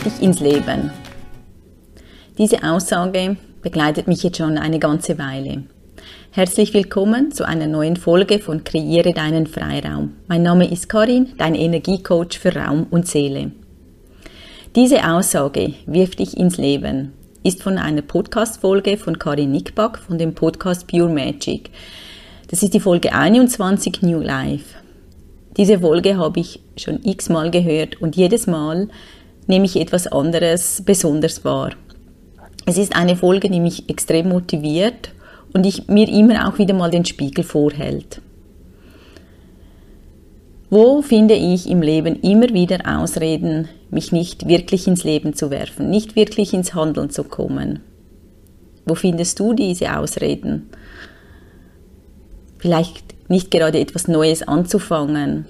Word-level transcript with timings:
wirf 0.00 0.18
dich 0.18 0.22
ins 0.22 0.40
Leben. 0.40 0.90
Diese 2.38 2.62
Aussage 2.62 3.36
begleitet 3.60 4.08
mich 4.08 4.22
jetzt 4.22 4.38
schon 4.38 4.56
eine 4.56 4.78
ganze 4.78 5.18
Weile. 5.18 5.64
Herzlich 6.30 6.72
willkommen 6.72 7.32
zu 7.32 7.46
einer 7.46 7.66
neuen 7.66 7.96
Folge 7.96 8.38
von 8.38 8.64
Kreiere 8.64 9.12
deinen 9.12 9.46
Freiraum. 9.46 10.12
Mein 10.26 10.42
Name 10.42 10.70
ist 10.70 10.88
Karin, 10.88 11.32
dein 11.36 11.54
Energiecoach 11.54 12.38
für 12.38 12.54
Raum 12.54 12.86
und 12.90 13.08
Seele. 13.08 13.50
Diese 14.74 15.06
Aussage, 15.06 15.74
wirf 15.86 16.16
dich 16.16 16.36
ins 16.36 16.56
Leben, 16.56 17.12
ist 17.42 17.62
von 17.62 17.76
einer 17.76 18.02
Podcast-Folge 18.02 18.96
von 18.96 19.18
Karin 19.18 19.50
Nickback 19.50 19.98
von 19.98 20.16
dem 20.16 20.34
Podcast 20.34 20.86
Pure 20.86 21.10
Magic. 21.10 21.70
Das 22.48 22.62
ist 22.62 22.72
die 22.72 22.80
Folge 22.80 23.12
21 23.12 24.02
New 24.02 24.20
Life. 24.20 24.76
Diese 25.56 25.80
Folge 25.80 26.16
habe 26.16 26.40
ich 26.40 26.60
schon 26.76 27.04
x-mal 27.04 27.50
gehört 27.50 28.00
und 28.00 28.16
jedes 28.16 28.46
Mal 28.46 28.88
nehme 29.50 29.66
ich 29.66 29.76
etwas 29.76 30.06
anderes 30.06 30.82
besonders 30.86 31.44
wahr. 31.44 31.72
Es 32.64 32.78
ist 32.78 32.96
eine 32.96 33.16
Folge, 33.16 33.50
die 33.50 33.60
mich 33.60 33.90
extrem 33.90 34.30
motiviert 34.30 35.10
und 35.52 35.66
ich, 35.66 35.88
mir 35.88 36.08
immer 36.08 36.48
auch 36.48 36.58
wieder 36.58 36.72
mal 36.72 36.90
den 36.90 37.04
Spiegel 37.04 37.44
vorhält. 37.44 38.22
Wo 40.70 41.02
finde 41.02 41.34
ich 41.34 41.68
im 41.68 41.82
Leben 41.82 42.20
immer 42.20 42.48
wieder 42.50 42.78
Ausreden, 42.86 43.68
mich 43.90 44.12
nicht 44.12 44.46
wirklich 44.46 44.86
ins 44.86 45.02
Leben 45.02 45.34
zu 45.34 45.50
werfen, 45.50 45.90
nicht 45.90 46.14
wirklich 46.14 46.54
ins 46.54 46.74
Handeln 46.74 47.10
zu 47.10 47.24
kommen? 47.24 47.80
Wo 48.86 48.94
findest 48.94 49.40
du 49.40 49.52
diese 49.52 49.98
Ausreden? 49.98 50.70
Vielleicht 52.58 53.28
nicht 53.28 53.50
gerade 53.50 53.80
etwas 53.80 54.06
Neues 54.06 54.46
anzufangen, 54.46 55.46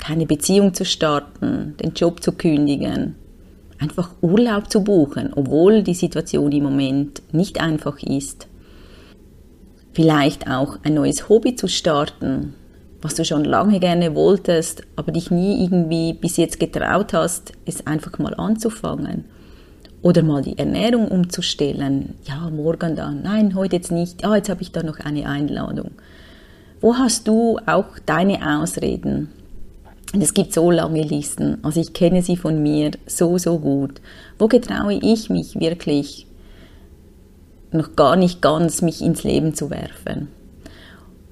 keine 0.00 0.26
Beziehung 0.26 0.74
zu 0.74 0.84
starten, 0.84 1.74
den 1.80 1.92
Job 1.92 2.22
zu 2.22 2.32
kündigen, 2.32 3.14
einfach 3.78 4.10
Urlaub 4.20 4.70
zu 4.70 4.82
buchen, 4.82 5.32
obwohl 5.34 5.82
die 5.82 5.94
Situation 5.94 6.50
im 6.52 6.64
Moment 6.64 7.22
nicht 7.32 7.60
einfach 7.60 8.02
ist. 8.02 8.48
Vielleicht 9.92 10.48
auch 10.48 10.78
ein 10.82 10.94
neues 10.94 11.28
Hobby 11.28 11.54
zu 11.54 11.68
starten, 11.68 12.54
was 13.02 13.14
du 13.14 13.24
schon 13.24 13.44
lange 13.44 13.80
gerne 13.80 14.14
wolltest, 14.14 14.82
aber 14.96 15.12
dich 15.12 15.30
nie 15.30 15.64
irgendwie 15.64 16.12
bis 16.12 16.36
jetzt 16.36 16.60
getraut 16.60 17.12
hast, 17.12 17.52
es 17.64 17.86
einfach 17.86 18.18
mal 18.18 18.34
anzufangen. 18.34 19.24
Oder 20.02 20.22
mal 20.22 20.42
die 20.42 20.56
Ernährung 20.56 21.08
umzustellen. 21.08 22.14
Ja, 22.24 22.48
morgen 22.48 22.96
dann. 22.96 23.22
Nein, 23.22 23.54
heute 23.54 23.76
jetzt 23.76 23.92
nicht. 23.92 24.24
Ah, 24.24 24.36
jetzt 24.36 24.48
habe 24.48 24.62
ich 24.62 24.72
da 24.72 24.82
noch 24.82 24.98
eine 24.98 25.26
Einladung. 25.26 25.90
Wo 26.80 26.94
hast 26.94 27.28
du 27.28 27.58
auch 27.66 27.98
deine 28.06 28.60
Ausreden? 28.60 29.28
Und 30.12 30.22
es 30.22 30.34
gibt 30.34 30.52
so 30.52 30.70
lange 30.70 31.02
Listen. 31.02 31.58
Also 31.62 31.80
ich 31.80 31.92
kenne 31.92 32.22
sie 32.22 32.36
von 32.36 32.62
mir 32.62 32.90
so, 33.06 33.38
so 33.38 33.58
gut. 33.58 34.00
Wo 34.38 34.48
getraue 34.48 34.98
ich 35.00 35.30
mich 35.30 35.58
wirklich 35.58 36.26
noch 37.70 37.94
gar 37.94 38.16
nicht 38.16 38.42
ganz, 38.42 38.82
mich 38.82 39.02
ins 39.02 39.22
Leben 39.22 39.54
zu 39.54 39.70
werfen? 39.70 40.28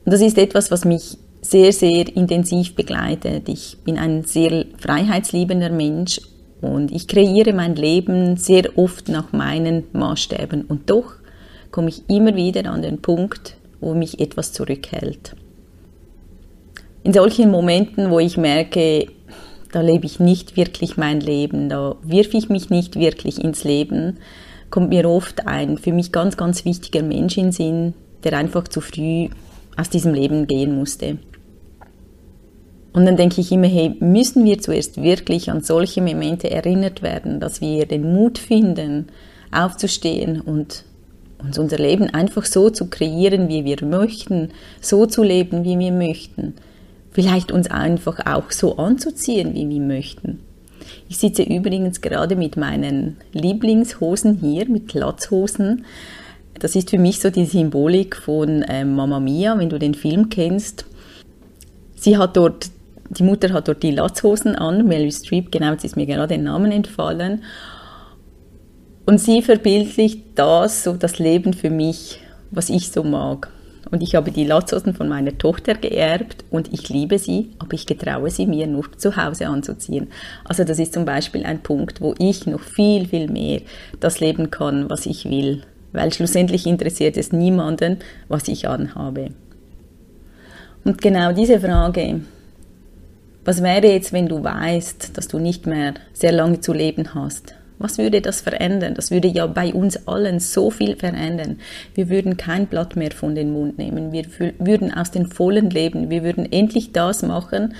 Und 0.04 0.12
das 0.12 0.20
ist 0.20 0.38
etwas, 0.38 0.70
was 0.70 0.84
mich 0.84 1.18
sehr, 1.40 1.72
sehr 1.72 2.14
intensiv 2.16 2.74
begleitet. 2.74 3.48
Ich 3.48 3.78
bin 3.84 3.98
ein 3.98 4.24
sehr 4.24 4.64
freiheitsliebender 4.78 5.70
Mensch 5.70 6.20
und 6.60 6.92
ich 6.92 7.08
kreiere 7.08 7.52
mein 7.52 7.74
Leben 7.74 8.36
sehr 8.36 8.76
oft 8.78 9.08
nach 9.08 9.32
meinen 9.32 9.84
Maßstäben. 9.92 10.62
Und 10.62 10.88
doch 10.90 11.14
komme 11.70 11.88
ich 11.88 12.08
immer 12.08 12.34
wieder 12.36 12.70
an 12.70 12.82
den 12.82 13.02
Punkt, 13.02 13.56
wo 13.80 13.94
mich 13.94 14.20
etwas 14.20 14.52
zurückhält. 14.52 15.34
In 17.08 17.14
solchen 17.14 17.50
Momenten, 17.50 18.10
wo 18.10 18.18
ich 18.18 18.36
merke, 18.36 19.06
da 19.72 19.80
lebe 19.80 20.04
ich 20.04 20.20
nicht 20.20 20.58
wirklich 20.58 20.98
mein 20.98 21.20
Leben, 21.20 21.70
da 21.70 21.96
wirf 22.02 22.34
ich 22.34 22.50
mich 22.50 22.68
nicht 22.68 22.96
wirklich 22.96 23.42
ins 23.42 23.64
Leben, 23.64 24.18
kommt 24.68 24.90
mir 24.90 25.08
oft 25.08 25.46
ein 25.46 25.78
für 25.78 25.94
mich 25.94 26.12
ganz, 26.12 26.36
ganz 26.36 26.66
wichtiger 26.66 27.02
Mensch 27.02 27.38
in 27.38 27.50
Sinn, 27.50 27.94
der 28.24 28.34
einfach 28.36 28.68
zu 28.68 28.82
früh 28.82 29.30
aus 29.74 29.88
diesem 29.88 30.12
Leben 30.12 30.46
gehen 30.46 30.76
musste. 30.76 31.16
Und 32.92 33.06
dann 33.06 33.16
denke 33.16 33.40
ich 33.40 33.52
immer, 33.52 33.68
hey, 33.68 33.96
müssen 34.00 34.44
wir 34.44 34.58
zuerst 34.58 35.00
wirklich 35.00 35.50
an 35.50 35.62
solche 35.62 36.02
Momente 36.02 36.50
erinnert 36.50 37.00
werden, 37.00 37.40
dass 37.40 37.62
wir 37.62 37.86
den 37.86 38.12
Mut 38.12 38.36
finden, 38.36 39.06
aufzustehen 39.50 40.42
und 40.42 40.84
uns 41.38 41.58
unser 41.58 41.78
Leben 41.78 42.10
einfach 42.10 42.44
so 42.44 42.68
zu 42.68 42.90
kreieren, 42.90 43.48
wie 43.48 43.64
wir 43.64 43.82
möchten, 43.82 44.50
so 44.82 45.06
zu 45.06 45.22
leben, 45.22 45.64
wie 45.64 45.78
wir 45.78 45.92
möchten. 45.92 46.52
Vielleicht 47.18 47.50
uns 47.50 47.68
einfach 47.68 48.26
auch 48.26 48.52
so 48.52 48.76
anzuziehen, 48.76 49.52
wie 49.52 49.68
wir 49.68 49.80
möchten. 49.80 50.38
Ich 51.08 51.18
sitze 51.18 51.42
übrigens 51.42 52.00
gerade 52.00 52.36
mit 52.36 52.56
meinen 52.56 53.16
Lieblingshosen 53.32 54.36
hier, 54.36 54.68
mit 54.68 54.94
Latzhosen. 54.94 55.84
Das 56.60 56.76
ist 56.76 56.90
für 56.90 56.98
mich 57.00 57.18
so 57.18 57.30
die 57.30 57.44
Symbolik 57.44 58.14
von 58.14 58.62
äh, 58.62 58.84
Mama 58.84 59.18
Mia, 59.18 59.58
wenn 59.58 59.68
du 59.68 59.80
den 59.80 59.94
Film 59.94 60.28
kennst. 60.28 60.84
Sie 61.96 62.16
hat 62.16 62.36
dort, 62.36 62.70
die 63.10 63.24
Mutter 63.24 63.52
hat 63.52 63.66
dort 63.66 63.82
die 63.82 63.90
Latzhosen 63.90 64.54
an, 64.54 64.86
Meryl 64.86 65.10
Streep, 65.10 65.50
genau, 65.50 65.72
jetzt 65.72 65.84
ist 65.84 65.96
mir 65.96 66.06
gerade 66.06 66.28
der 66.28 66.38
Name 66.38 66.72
entfallen. 66.72 67.42
Und 69.06 69.18
sie 69.18 69.42
verbildlicht 69.42 70.20
das, 70.36 70.84
so 70.84 70.92
das 70.92 71.18
Leben 71.18 71.52
für 71.52 71.70
mich, 71.70 72.20
was 72.52 72.70
ich 72.70 72.92
so 72.92 73.02
mag. 73.02 73.50
Und 73.90 74.02
ich 74.02 74.14
habe 74.14 74.30
die 74.30 74.44
Latzhosen 74.44 74.94
von 74.94 75.08
meiner 75.08 75.36
Tochter 75.36 75.74
geerbt 75.74 76.44
und 76.50 76.72
ich 76.72 76.88
liebe 76.88 77.18
sie, 77.18 77.50
aber 77.58 77.74
ich 77.74 77.86
getraue 77.86 78.30
sie 78.30 78.46
mir 78.46 78.66
nur 78.66 78.92
zu 78.96 79.16
Hause 79.16 79.48
anzuziehen. 79.48 80.08
Also 80.44 80.64
das 80.64 80.78
ist 80.78 80.92
zum 80.92 81.04
Beispiel 81.04 81.44
ein 81.44 81.62
Punkt, 81.62 82.00
wo 82.00 82.14
ich 82.18 82.46
noch 82.46 82.60
viel, 82.60 83.08
viel 83.08 83.30
mehr 83.30 83.62
das 84.00 84.20
leben 84.20 84.50
kann, 84.50 84.90
was 84.90 85.06
ich 85.06 85.24
will. 85.24 85.62
Weil 85.92 86.12
schlussendlich 86.12 86.66
interessiert 86.66 87.16
es 87.16 87.32
niemanden, 87.32 87.98
was 88.28 88.48
ich 88.48 88.68
anhabe. 88.68 89.30
Und 90.84 91.00
genau 91.00 91.32
diese 91.32 91.60
Frage, 91.60 92.20
was 93.44 93.62
wäre 93.62 93.86
jetzt, 93.86 94.12
wenn 94.12 94.28
du 94.28 94.44
weißt, 94.44 95.16
dass 95.16 95.28
du 95.28 95.38
nicht 95.38 95.66
mehr 95.66 95.94
sehr 96.12 96.32
lange 96.32 96.60
zu 96.60 96.72
leben 96.72 97.14
hast? 97.14 97.54
Was 97.78 97.98
würde 97.98 98.20
das 98.20 98.40
verändern? 98.40 98.94
Das 98.94 99.10
würde 99.10 99.28
ja 99.28 99.46
bei 99.46 99.72
uns 99.72 100.06
allen 100.08 100.40
so 100.40 100.70
viel 100.70 100.96
verändern. 100.96 101.58
Wir 101.94 102.08
würden 102.08 102.36
kein 102.36 102.66
Blatt 102.66 102.96
mehr 102.96 103.12
von 103.12 103.34
den 103.34 103.52
Mund 103.52 103.78
nehmen. 103.78 104.12
Wir 104.12 104.24
würden 104.58 104.92
aus 104.92 105.10
den 105.10 105.26
Vollen 105.26 105.70
leben. 105.70 106.10
Wir 106.10 106.24
würden 106.24 106.50
endlich 106.50 106.92
das 106.92 107.22
machen, 107.22 107.74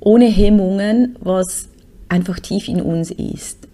ohne 0.00 0.26
Hemmungen, 0.26 1.16
was 1.20 1.68
einfach 2.08 2.38
tief 2.38 2.68
in 2.68 2.80
uns 2.82 3.10
ist. 3.10 3.66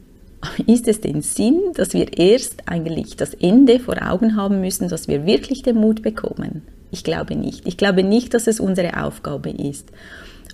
Ist 0.67 0.89
es 0.89 1.01
den 1.01 1.23
Sinn, 1.23 1.61
dass 1.75 1.95
wir 1.95 2.19
erst 2.19 2.69
eigentlich 2.69 3.17
das 3.17 3.35
Ende 3.35 3.79
vor 3.79 3.97
Augen 4.03 4.37
haben 4.37 4.61
müssen, 4.61 4.89
dass 4.89 5.09
wir 5.09 5.25
wirklich 5.27 5.63
den 5.63 5.77
Mut 5.77 6.03
bekommen? 6.03 6.63
Ich 6.91 7.05
glaube 7.05 7.37
nicht. 7.37 7.67
Ich 7.67 7.77
glaube 7.77 8.03
nicht, 8.03 8.35
dass 8.35 8.47
es 8.47 8.61
unsere 8.61 9.03
Aufgabe 9.03 9.51
ist. 9.51 9.89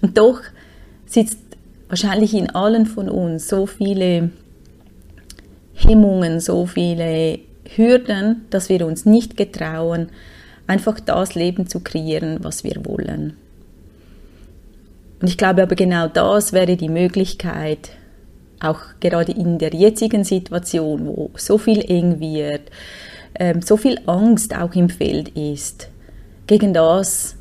Und 0.03 0.19
doch 0.19 0.41
sitzt 1.07 1.39
wahrscheinlich 1.89 2.35
in 2.35 2.51
allen 2.51 2.87
von 2.87 3.09
uns 3.09 3.49
so 3.49 3.67
viele 3.67 4.31
Hemmungen, 5.75 6.41
so 6.41 6.67
viele 6.67 7.39
Hürden, 7.77 8.47
dass 8.51 8.69
wir 8.69 8.87
uns 8.87 9.05
nicht 9.05 9.37
getrauen, 9.37 10.09
einfach 10.67 11.01
das 11.01 11.35
Leben 11.35 11.67
zu 11.67 11.81
kreieren, 11.81 12.39
was 12.43 12.65
wir 12.65 12.85
wollen. 12.85 13.37
Und 15.21 15.29
ich 15.29 15.37
glaube 15.37 15.63
aber 15.63 15.75
genau 15.75 16.09
das 16.09 16.53
wäre 16.53 16.77
die 16.77 16.89
Möglichkeit, 16.89 17.91
auch 18.61 18.81
gerade 19.01 19.33
in 19.33 19.59
der 19.59 19.75
jetzigen 19.75 20.25
Situation, 20.25 21.07
wo 21.07 21.31
so 21.37 21.59
viel 21.59 21.81
eng 21.91 22.21
wird, 22.21 22.71
ähm, 23.35 23.63
so 23.63 23.77
viel 23.77 24.01
Angst 24.07 24.57
auch 24.57 24.75
im 24.75 24.89
Feld 24.89 25.31
ist, 25.31 25.89
gegen 26.47 26.73
das 26.75 27.37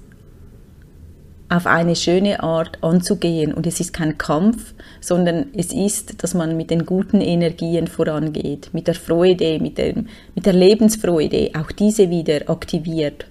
auf 1.49 1.65
eine 1.65 1.95
schöne 1.95 2.44
Art 2.44 2.83
anzugehen. 2.83 3.53
Und 3.53 3.65
es 3.67 3.79
ist 3.79 3.94
kein 3.94 4.17
Kampf, 4.17 4.73
sondern 4.99 5.47
es 5.55 5.71
ist, 5.73 6.23
dass 6.23 6.33
man 6.33 6.57
mit 6.57 6.71
den 6.71 6.85
guten 6.85 7.21
Energien 7.21 7.88
vorangeht, 7.88 8.69
mit 8.73 8.88
der 8.88 8.95
Freude, 8.95 9.59
mit, 9.59 9.77
dem, 9.77 10.07
mit 10.35 10.45
der 10.45 10.53
Lebensfreude, 10.53 11.51
auch 11.57 11.71
diese 11.71 12.09
wieder 12.09 12.49
aktiviert. 12.49 13.25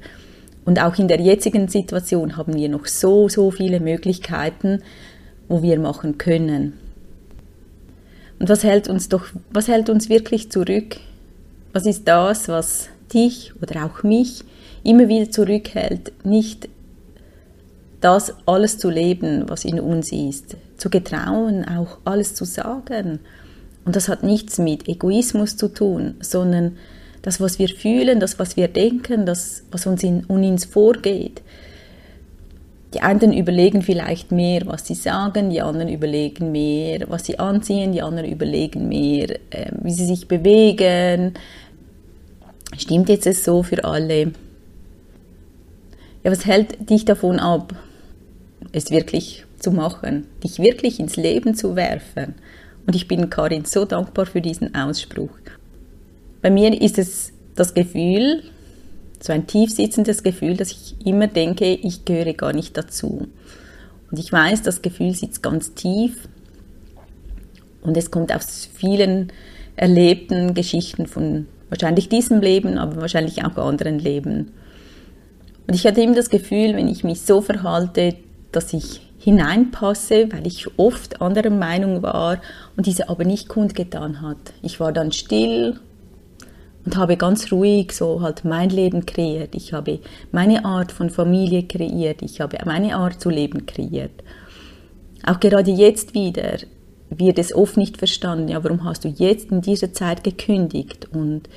Und 0.65 0.81
auch 0.81 0.99
in 0.99 1.09
der 1.09 1.21
jetzigen 1.21 1.69
Situation 1.69 2.37
haben 2.37 2.55
wir 2.55 2.69
noch 2.69 2.87
so, 2.87 3.29
so 3.29 3.51
viele 3.51 3.81
Möglichkeiten, 3.81 4.83
wo 5.49 5.63
wir 5.63 5.79
machen 5.79 6.19
können. 6.19 6.73
Und 8.39 8.49
was 8.49 8.65
hält 8.65 8.89
uns 8.89 9.09
doch, 9.09 9.27
was 9.51 9.69
hält 9.69 9.89
uns 9.89 10.09
wirklich 10.09 10.51
zurück? 10.51 10.97
Was 11.73 11.87
ist 11.87 12.09
das, 12.09 12.49
was 12.49 12.89
dich 13.13 13.53
oder 13.63 13.85
auch 13.85 14.03
mich 14.03 14.43
immer 14.83 15.09
wieder 15.09 15.31
zurückhält, 15.31 16.13
nicht 16.25 16.69
das 18.01 18.35
alles 18.47 18.79
zu 18.79 18.91
leben, 18.91 19.49
was 19.49 19.65
in 19.65 19.81
uns 19.81 20.13
ist, 20.13 20.57
zu 20.77 20.91
getrauen, 20.91 21.65
auch 21.65 21.99
alles 22.05 22.35
zu 22.35 22.45
sagen. 22.45 23.21
Und 23.85 23.97
das 23.97 24.09
hat 24.09 24.23
nichts 24.23 24.59
mit 24.59 24.89
Egoismus 24.89 25.57
zu 25.57 25.69
tun, 25.69 26.17
sondern 26.21 26.77
das, 27.23 27.41
was 27.41 27.59
wir 27.59 27.69
fühlen, 27.69 28.21
das, 28.21 28.39
was 28.39 28.57
wir 28.57 28.69
denken, 28.69 29.27
das, 29.27 29.65
was 29.71 29.87
uns 29.87 30.03
in, 30.03 30.25
in 30.29 30.45
uns 30.45 30.65
vorgeht. 30.65 31.43
Die 32.95 33.01
einen 33.01 33.33
überlegen 33.33 33.83
vielleicht 33.83 34.31
mehr, 34.31 34.63
was 34.67 34.87
sie 34.87 34.95
sagen, 34.95 35.51
die 35.51 35.61
anderen 35.61 35.89
überlegen 35.89 36.53
mehr, 36.53 37.01
was 37.09 37.27
sie 37.27 37.39
anziehen, 37.39 37.93
die 37.93 38.03
anderen 38.03 38.31
überlegen 38.31 38.89
mehr, 38.89 39.31
äh, 39.51 39.71
wie 39.83 39.93
sie 39.93 40.07
sich 40.07 40.29
bewegen. 40.29 41.35
Stimmt 42.79 43.09
jetzt 43.09 43.27
es 43.27 43.45
so 43.45 43.63
für 43.63 43.85
alle? 43.85 44.33
Ja, 46.23 46.31
was 46.31 46.47
hält 46.47 46.91
dich 46.91 47.05
davon 47.05 47.39
ab, 47.39 47.75
es 48.77 48.91
wirklich 48.91 49.45
zu 49.59 49.71
machen, 49.73 50.27
dich 50.45 50.59
wirklich 50.59 51.01
ins 51.01 51.17
Leben 51.17 51.55
zu 51.55 51.77
werfen? 51.77 52.35
Und 52.87 52.95
ich 52.95 53.09
bin 53.09 53.31
Karin 53.31 53.65
so 53.65 53.85
dankbar 53.85 54.27
für 54.27 54.41
diesen 54.41 54.75
Ausspruch. 54.75 55.31
Bei 56.43 56.51
mir 56.51 56.81
ist 56.81 56.99
es 56.99 57.33
das 57.57 57.75
Gefühl, 57.75 58.45
so 59.21 59.33
ein 59.33 59.47
tief 59.47 59.71
sitzendes 59.71 60.23
Gefühl, 60.23 60.57
dass 60.57 60.71
ich 60.71 60.95
immer 61.05 61.27
denke, 61.27 61.75
ich 61.75 62.05
gehöre 62.05 62.35
gar 62.35 62.53
nicht 62.53 62.77
dazu. 62.77 63.27
Und 64.11 64.19
ich 64.19 64.31
weiß, 64.31 64.63
das 64.63 64.83
Gefühl 64.83 65.15
sitzt 65.15 65.43
ganz 65.43 65.75
tief 65.75 66.29
und 67.83 67.97
es 67.97 68.11
kommt 68.11 68.33
aus 68.33 68.69
vielen 68.73 69.33
erlebten 69.75 70.55
Geschichten 70.55 71.07
von 71.07 71.47
wahrscheinlich 71.69 72.09
diesem 72.09 72.41
Leben, 72.41 72.79
aber 72.79 73.01
wahrscheinlich 73.01 73.45
auch 73.45 73.57
anderen 73.57 73.99
Leben. 73.99 74.53
Und 75.67 75.75
ich 75.75 75.87
hatte 75.87 76.03
immer 76.03 76.15
das 76.15 76.31
Gefühl, 76.31 76.77
wenn 76.77 76.89
ich 76.89 77.03
mich 77.03 77.23
so 77.23 77.41
verhalte, 77.41 78.15
dass 78.57 78.73
ich 78.73 79.01
hineinpasse, 79.19 80.33
weil 80.33 80.47
ich 80.47 80.67
oft 80.79 81.21
anderer 81.21 81.51
Meinung 81.51 82.03
war 82.03 82.41
und 82.77 82.87
diese 82.87 83.09
aber 83.09 83.25
nicht 83.25 83.49
kundgetan 83.49 84.23
hat. 84.23 84.39
Ich 84.63 84.81
war 84.81 84.93
dann 84.93 85.13
still 85.13 85.81
und 86.85 86.97
habe 86.97 87.17
ganz 87.17 87.51
ruhig 87.53 87.93
so 87.93 88.23
halt 88.23 88.45
mein 88.45 88.71
Leben 88.71 89.05
kreiert. 89.05 89.55
Ich 89.55 89.73
habe 89.73 89.99
meine 90.31 90.65
Art 90.65 90.93
von 90.93 91.11
Familie 91.11 91.65
kreiert. 91.65 92.23
Ich 92.23 92.41
habe 92.41 92.59
meine 92.65 92.97
Art 92.97 93.21
zu 93.21 93.29
leben 93.29 93.67
kreiert. 93.67 94.23
Auch 95.25 95.41
gerade 95.41 95.73
jetzt 95.73 96.15
wieder 96.15 96.59
wird 97.11 97.39
es 97.39 97.55
oft 97.55 97.77
nicht 97.77 97.99
verstanden. 97.99 98.49
Ja, 98.49 98.63
warum 98.63 98.85
hast 98.85 99.05
du 99.05 99.09
jetzt 99.09 99.51
in 99.51 99.61
dieser 99.61 99.93
Zeit 99.93 100.23
gekündigt? 100.23 101.09
Und 101.13 101.49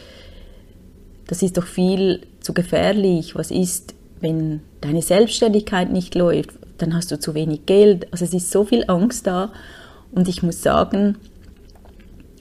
das 1.28 1.44
ist 1.44 1.58
doch 1.58 1.68
viel 1.68 2.22
zu 2.40 2.54
gefährlich. 2.54 3.36
Was 3.36 3.52
ist, 3.52 3.94
wenn 4.20 4.62
deine 4.82 5.04
Selbstständigkeit 5.04 5.92
nicht 5.92 6.16
läuft? 6.16 6.59
Dann 6.80 6.96
hast 6.96 7.12
du 7.12 7.20
zu 7.20 7.36
wenig 7.36 7.66
Geld. 7.66 8.12
Also 8.12 8.26
es 8.26 8.34
ist 8.34 8.52
so 8.52 8.66
viel 8.66 8.86
Angst 8.88 9.28
da. 9.28 9.52
Und 10.12 10.28
ich 10.28 10.42
muss 10.42 10.64
sagen, 10.64 11.18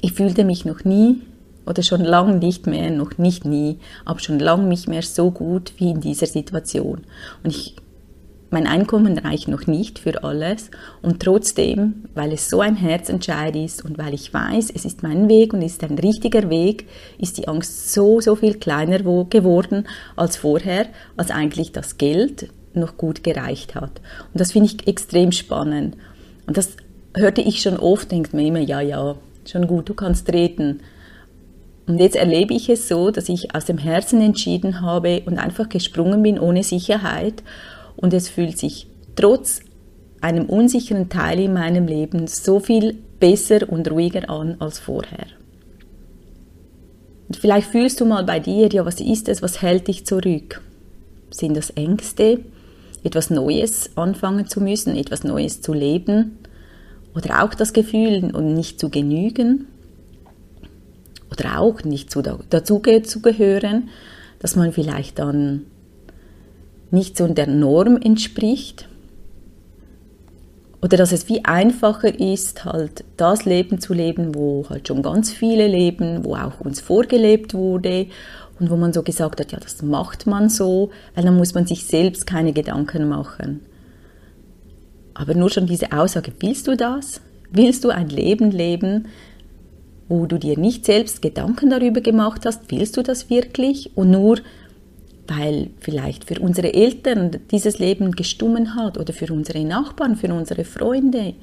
ich 0.00 0.12
fühlte 0.12 0.44
mich 0.44 0.64
noch 0.64 0.84
nie 0.84 1.20
oder 1.68 1.82
schon 1.82 2.00
lange 2.00 2.36
nicht 2.36 2.66
mehr, 2.66 2.90
noch 2.90 3.18
nicht 3.18 3.44
nie, 3.44 3.78
aber 4.04 4.20
schon 4.20 4.38
lange 4.38 4.66
nicht 4.66 4.88
mehr 4.88 5.02
so 5.02 5.30
gut 5.30 5.74
wie 5.76 5.90
in 5.90 6.00
dieser 6.00 6.26
Situation. 6.26 7.02
Und 7.44 7.50
ich, 7.50 7.76
mein 8.50 8.66
Einkommen 8.66 9.18
reicht 9.18 9.48
noch 9.48 9.66
nicht 9.66 9.98
für 9.98 10.24
alles 10.24 10.70
und 11.02 11.20
trotzdem, 11.20 12.06
weil 12.14 12.32
es 12.32 12.48
so 12.48 12.60
ein 12.60 12.76
Herzentscheid 12.76 13.54
ist 13.54 13.84
und 13.84 13.98
weil 13.98 14.14
ich 14.14 14.32
weiß, 14.32 14.70
es 14.74 14.86
ist 14.86 15.02
mein 15.02 15.28
Weg 15.28 15.52
und 15.52 15.60
es 15.60 15.72
ist 15.72 15.84
ein 15.84 15.98
richtiger 15.98 16.48
Weg, 16.48 16.88
ist 17.18 17.36
die 17.36 17.48
Angst 17.48 17.92
so, 17.92 18.22
so 18.22 18.34
viel 18.34 18.54
kleiner 18.54 19.00
geworden 19.00 19.86
als 20.16 20.38
vorher, 20.38 20.86
als 21.18 21.30
eigentlich 21.30 21.72
das 21.72 21.98
Geld 21.98 22.48
noch 22.78 22.96
gut 22.96 23.22
gereicht 23.24 23.74
hat. 23.74 24.00
Und 24.32 24.40
das 24.40 24.52
finde 24.52 24.70
ich 24.70 24.86
extrem 24.86 25.32
spannend. 25.32 25.96
Und 26.46 26.56
das 26.56 26.76
hörte 27.14 27.40
ich 27.40 27.60
schon 27.60 27.78
oft, 27.78 28.10
denkt 28.10 28.34
man 28.34 28.44
immer, 28.44 28.60
ja, 28.60 28.80
ja, 28.80 29.16
schon 29.44 29.66
gut, 29.66 29.88
du 29.88 29.94
kannst 29.94 30.32
reden. 30.32 30.80
Und 31.86 31.98
jetzt 31.98 32.16
erlebe 32.16 32.54
ich 32.54 32.68
es 32.68 32.88
so, 32.88 33.10
dass 33.10 33.28
ich 33.28 33.54
aus 33.54 33.64
dem 33.64 33.78
Herzen 33.78 34.20
entschieden 34.20 34.82
habe 34.82 35.22
und 35.24 35.38
einfach 35.38 35.68
gesprungen 35.68 36.22
bin 36.22 36.38
ohne 36.38 36.62
Sicherheit. 36.62 37.42
Und 37.96 38.12
es 38.12 38.28
fühlt 38.28 38.58
sich 38.58 38.86
trotz 39.16 39.60
einem 40.20 40.46
unsicheren 40.46 41.08
Teil 41.08 41.40
in 41.40 41.54
meinem 41.54 41.86
Leben 41.86 42.26
so 42.26 42.60
viel 42.60 42.98
besser 43.20 43.68
und 43.68 43.90
ruhiger 43.90 44.28
an 44.28 44.56
als 44.58 44.78
vorher. 44.78 45.26
Und 47.28 47.36
vielleicht 47.36 47.68
fühlst 47.68 48.00
du 48.00 48.04
mal 48.04 48.24
bei 48.24 48.40
dir, 48.40 48.68
ja, 48.68 48.84
was 48.84 49.00
ist 49.00 49.28
es, 49.28 49.42
was 49.42 49.60
hält 49.60 49.88
dich 49.88 50.06
zurück? 50.06 50.62
Sind 51.30 51.56
das 51.56 51.70
Ängste, 51.70 52.40
etwas 53.04 53.30
Neues 53.30 53.90
anfangen 53.96 54.48
zu 54.48 54.60
müssen, 54.60 54.96
etwas 54.96 55.24
Neues 55.24 55.60
zu 55.60 55.72
leben? 55.72 56.38
Oder 57.14 57.42
auch 57.42 57.54
das 57.54 57.72
Gefühl, 57.72 58.20
nicht 58.20 58.78
zu 58.78 58.90
genügen? 58.90 59.66
oder 61.30 61.60
auch 61.60 61.82
nicht 61.84 62.10
zu, 62.10 62.22
dazu 62.22 62.82
zu 63.02 63.22
gehören, 63.22 63.88
dass 64.38 64.56
man 64.56 64.72
vielleicht 64.72 65.18
dann 65.18 65.66
nicht 66.90 67.16
so 67.16 67.26
der 67.26 67.46
Norm 67.46 67.96
entspricht 67.96 68.88
oder 70.80 70.96
dass 70.96 71.12
es 71.12 71.28
wie 71.28 71.44
einfacher 71.44 72.18
ist, 72.18 72.64
halt 72.64 73.04
das 73.16 73.44
Leben 73.44 73.80
zu 73.80 73.92
leben, 73.94 74.34
wo 74.34 74.64
halt 74.70 74.88
schon 74.88 75.02
ganz 75.02 75.30
viele 75.32 75.66
leben, 75.66 76.24
wo 76.24 76.36
auch 76.36 76.60
uns 76.60 76.80
vorgelebt 76.80 77.52
wurde 77.52 78.06
und 78.60 78.70
wo 78.70 78.76
man 78.76 78.92
so 78.92 79.02
gesagt 79.02 79.40
hat, 79.40 79.52
ja, 79.52 79.58
das 79.58 79.82
macht 79.82 80.26
man 80.26 80.48
so, 80.48 80.90
weil 81.14 81.24
dann 81.24 81.36
muss 81.36 81.54
man 81.54 81.66
sich 81.66 81.86
selbst 81.86 82.26
keine 82.26 82.52
Gedanken 82.52 83.08
machen. 83.08 83.60
Aber 85.14 85.34
nur 85.34 85.50
schon 85.50 85.66
diese 85.66 85.92
Aussage, 85.92 86.32
willst 86.40 86.66
du 86.66 86.76
das? 86.76 87.20
Willst 87.50 87.84
du 87.84 87.90
ein 87.90 88.08
Leben 88.08 88.50
leben, 88.50 89.06
wo 90.08 90.26
du 90.26 90.38
dir 90.38 90.58
nicht 90.58 90.84
selbst 90.84 91.22
Gedanken 91.22 91.70
darüber 91.70 92.00
gemacht 92.00 92.46
hast, 92.46 92.70
willst 92.70 92.96
du 92.96 93.02
das 93.02 93.30
wirklich? 93.30 93.96
Und 93.96 94.10
nur 94.10 94.38
weil 95.28 95.68
vielleicht 95.80 96.24
für 96.24 96.40
unsere 96.40 96.72
Eltern 96.72 97.30
dieses 97.50 97.78
Leben 97.78 98.12
gestummen 98.12 98.74
hat 98.74 98.98
oder 98.98 99.12
für 99.12 99.30
unsere 99.32 99.62
Nachbarn, 99.64 100.16
für 100.16 100.32
unsere 100.32 100.64
Freunde. 100.64 101.34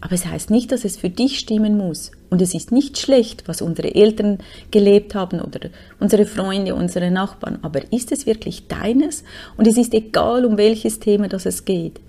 Aber 0.00 0.12
es 0.12 0.26
heißt 0.26 0.50
nicht, 0.50 0.70
dass 0.70 0.84
es 0.84 0.96
für 0.96 1.10
dich 1.10 1.38
stimmen 1.38 1.76
muss. 1.76 2.12
Und 2.30 2.40
es 2.40 2.54
ist 2.54 2.70
nicht 2.70 2.98
schlecht, 2.98 3.48
was 3.48 3.62
unsere 3.62 3.94
Eltern 3.94 4.38
gelebt 4.70 5.14
haben 5.14 5.40
oder 5.40 5.70
unsere 5.98 6.24
Freunde, 6.24 6.74
unsere 6.74 7.10
Nachbarn. 7.10 7.58
Aber 7.62 7.92
ist 7.92 8.12
es 8.12 8.26
wirklich 8.26 8.68
deines? 8.68 9.24
Und 9.56 9.66
es 9.66 9.76
ist 9.76 9.94
egal, 9.94 10.44
um 10.44 10.56
welches 10.56 11.00
Thema 11.00 11.28
das 11.28 11.46
es 11.46 11.64
geht. 11.64 12.00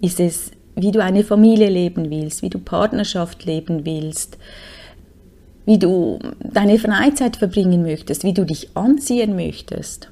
Ist 0.00 0.20
es, 0.20 0.50
wie 0.74 0.90
du 0.90 1.02
eine 1.02 1.24
Familie 1.24 1.70
leben 1.70 2.10
willst, 2.10 2.42
wie 2.42 2.50
du 2.50 2.58
Partnerschaft 2.58 3.44
leben 3.44 3.86
willst, 3.86 4.36
wie 5.64 5.78
du 5.78 6.18
deine 6.40 6.78
Freizeit 6.78 7.36
verbringen 7.36 7.82
möchtest, 7.82 8.24
wie 8.24 8.34
du 8.34 8.44
dich 8.44 8.70
anziehen 8.74 9.36
möchtest. 9.36 10.10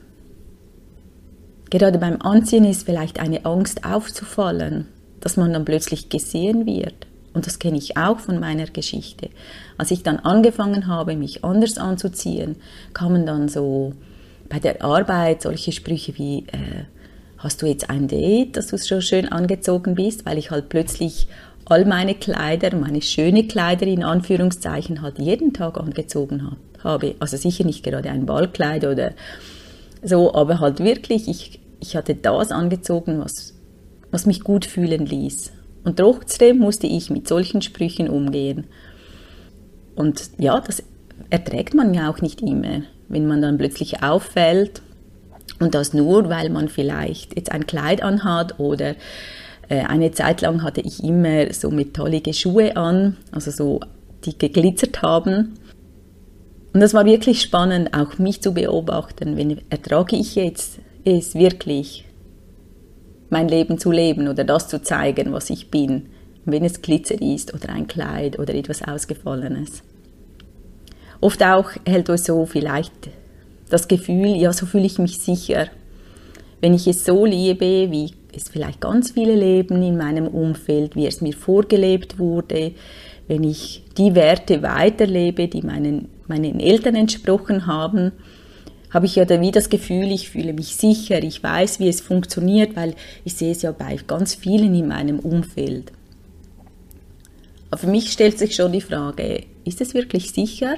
Gerade 1.71 1.99
beim 1.99 2.21
Anziehen 2.21 2.65
ist 2.65 2.85
vielleicht 2.85 3.21
eine 3.21 3.45
Angst 3.45 3.85
aufzufallen, 3.85 4.87
dass 5.21 5.37
man 5.37 5.53
dann 5.53 5.65
plötzlich 5.65 6.09
gesehen 6.09 6.67
wird. 6.67 7.07
Und 7.37 7.47
das 7.47 7.59
kenne 7.59 7.77
ich 7.77 7.99
auch 7.99 8.19
von 8.19 8.41
meiner 8.41 8.65
Geschichte. 8.65 9.29
Als 9.77 9.91
ich 9.91 10.03
dann 10.03 10.19
angefangen 10.19 10.87
habe, 10.87 11.17
mich 11.17 11.45
anders 11.45 11.77
anzuziehen, 11.77 12.57
kamen 12.95 13.27
dann 13.27 13.51
so 13.51 13.93
bei 14.49 14.59
der 14.59 14.83
Arbeit 14.83 15.43
solche 15.43 15.71
Sprüche 15.71 16.17
wie, 16.17 16.47
äh, 16.47 16.85
hast 17.37 17.61
du 17.61 17.67
jetzt 17.67 17.91
ein 17.91 18.09
Date, 18.09 18.57
dass 18.57 18.69
du 18.69 18.79
so 18.79 19.03
schön 19.03 19.29
angezogen 19.29 19.97
bist, 19.97 20.25
weil 20.25 20.39
ich 20.39 20.51
halt 20.51 20.71
plötzlich 20.71 21.29
all 21.67 21.85
meine 21.85 22.15
Kleider, 22.15 22.75
meine 22.75 23.03
schöne 23.03 23.47
Kleider 23.47 23.87
in 23.87 24.03
Anführungszeichen 24.03 25.03
halt 25.03 25.19
jeden 25.19 25.53
Tag 25.53 25.79
angezogen 25.79 26.57
habe. 26.83 27.17
Also 27.21 27.37
sicher 27.37 27.65
nicht 27.65 27.85
gerade 27.85 28.09
ein 28.09 28.25
Ballkleid 28.25 28.87
oder 28.87 29.13
so, 30.03 30.35
aber 30.35 30.59
halt 30.61 30.79
wirklich, 30.79 31.29
ich, 31.29 31.61
ich 31.81 31.97
hatte 31.97 32.15
das 32.15 32.51
angezogen, 32.51 33.21
was, 33.21 33.53
was 34.11 34.25
mich 34.25 34.41
gut 34.41 34.65
fühlen 34.65 35.05
ließ. 35.05 35.53
Und 35.87 35.99
trotzdem 35.99 36.59
musste 36.59 36.89
ich 36.89 37.11
mit 37.11 37.29
solchen 37.29 37.63
Sprüchen 37.63 38.11
umgehen. 38.11 38.65
Und 39.95 40.31
ja, 40.37 40.61
das 40.61 40.83
erträgt 41.31 41.75
man 41.75 41.95
ja 41.95 42.11
auch 42.11 42.21
nicht 42.21 42.43
immer, 42.43 42.83
wenn 43.09 43.29
man 43.29 43.41
dann 43.41 43.57
plötzlich 43.57 44.03
auffällt 44.03 44.83
und 45.61 45.77
das 45.77 45.95
nur, 45.95 46.29
weil 46.29 46.51
man 46.51 46.69
vielleicht 46.69 47.37
jetzt 47.37 47.53
ein 47.53 47.69
Kleid 47.69 48.03
anhat 48.03 48.59
oder 48.59 48.97
äh, 49.69 49.85
eine 49.87 50.11
Zeit 50.11 50.41
lang 50.41 50.65
hatte 50.65 50.81
ich 50.81 51.05
immer 51.05 51.53
so 51.53 51.71
metallige 51.71 52.35
Schuhe 52.35 52.77
an, 52.77 53.17
also 53.31 53.53
so, 53.53 53.81
die 54.25 54.37
geglitzert 54.37 55.03
haben. 55.03 55.55
Und 56.73 56.81
das 56.81 56.95
war 56.95 57.05
wirklich 57.05 57.43
spannend, 57.43 57.97
auch 57.97 58.19
mich 58.19 58.43
zu 58.43 58.53
beobachten, 58.53 59.37
wenn 59.37 59.61
ertrage 59.71 60.17
ich 60.17 60.35
jetzt 60.35 60.81
es 61.05 61.37
wirklich, 61.37 62.07
mein 63.31 63.49
Leben 63.49 63.79
zu 63.79 63.91
leben 63.91 64.29
oder 64.29 64.45
das 64.45 64.69
zu 64.69 64.83
zeigen, 64.83 65.33
was 65.33 65.51
ich 65.51 65.71
bin, 65.71 66.07
wenn 66.45 66.65
es 66.65 66.83
Glitzer 66.83 67.21
ist 67.21 67.55
oder 67.55 67.71
ein 67.71 67.87
Kleid 67.87 68.39
oder 68.39 68.55
etwas 68.55 68.83
Ausgefallenes. 68.83 69.83
Oft 71.21 71.43
auch 71.43 71.71
hält 71.87 72.09
uns 72.09 72.25
so 72.25 72.47
vielleicht 72.47 72.93
das 73.69 73.89
Gefühl, 73.89 74.37
ja, 74.37 74.53
so 74.53 74.67
fühle 74.67 74.87
ich 74.87 74.99
mich 74.99 75.19
sicher. 75.19 75.67
Wenn 76.61 76.75
ich 76.75 76.87
es 76.87 77.05
so 77.05 77.25
liebe, 77.25 77.91
wie 77.91 78.13
es 78.33 78.49
vielleicht 78.49 78.81
ganz 78.81 79.13
viele 79.13 79.35
leben 79.35 79.83
in 79.83 79.97
meinem 79.97 80.29
Umfeld, 80.29 80.95
wie 80.95 81.07
es 81.07 81.21
mir 81.21 81.33
vorgelebt 81.33 82.19
wurde, 82.19 82.73
wenn 83.29 83.43
ich 83.45 83.83
die 83.99 84.15
Werte 84.15 84.63
weiterlebe, 84.63 85.49
die 85.49 85.63
meinen, 85.63 86.09
meinen 86.29 86.61
Eltern 86.61 86.95
entsprochen 86.95 87.67
haben, 87.67 88.13
habe 88.91 89.07
ich 89.07 89.17
ja 89.17 89.25
dann 89.25 89.41
wie 89.41 89.51
das 89.51 89.69
Gefühl, 89.69 90.11
ich 90.13 90.31
fühle 90.31 90.53
mich 90.53 90.77
sicher, 90.77 91.23
ich 91.23 91.43
weiß, 91.43 91.81
wie 91.81 91.89
es 91.89 92.01
funktioniert, 92.01 92.77
weil 92.77 92.95
ich 93.25 93.35
sehe 93.35 93.53
es 93.53 93.63
ja 93.63 93.73
bei 93.73 93.99
ganz 94.07 94.35
vielen 94.35 94.75
in 94.75 94.89
meinem 94.89 95.19
Umfeld. 95.19 95.93
Aber 97.71 97.79
für 97.79 97.89
mich 97.89 98.13
stellt 98.13 98.39
sich 98.39 98.55
schon 98.55 98.73
die 98.73 98.81
Frage, 98.81 99.45
ist 99.65 99.81
es 99.81 99.95
wirklich 99.95 100.33
sicher? 100.33 100.77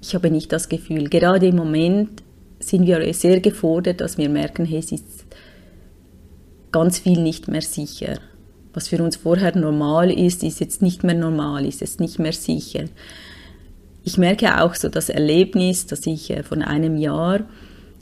Ich 0.00 0.14
habe 0.14 0.30
nicht 0.30 0.52
das 0.52 0.68
Gefühl. 0.68 1.08
Gerade 1.08 1.48
im 1.48 1.56
Moment 1.56 2.22
sind 2.60 2.86
wir 2.86 3.12
sehr 3.14 3.40
gefordert, 3.40 4.00
dass 4.00 4.16
wir 4.16 4.28
merken, 4.28 4.64
hey, 4.64 4.78
es 4.78 4.92
ist 4.92 5.24
ganz 6.70 6.98
viel 6.98 7.20
nicht 7.20 7.48
mehr 7.48 7.62
sicher. 7.62 8.20
Was 8.74 8.88
für 8.88 9.02
uns 9.02 9.16
vorher 9.16 9.56
normal 9.56 10.10
ist, 10.10 10.42
ist 10.42 10.60
jetzt 10.60 10.82
nicht 10.82 11.02
mehr 11.02 11.14
normal, 11.14 11.66
ist 11.66 11.80
jetzt 11.80 12.00
nicht 12.00 12.18
mehr 12.18 12.32
sicher. 12.32 12.84
Ich 14.08 14.16
merke 14.16 14.62
auch 14.62 14.74
so 14.74 14.88
das 14.88 15.10
Erlebnis, 15.10 15.84
dass 15.84 16.06
ich 16.06 16.30
äh, 16.30 16.42
von 16.42 16.62
einem 16.62 16.96
Jahr 16.96 17.40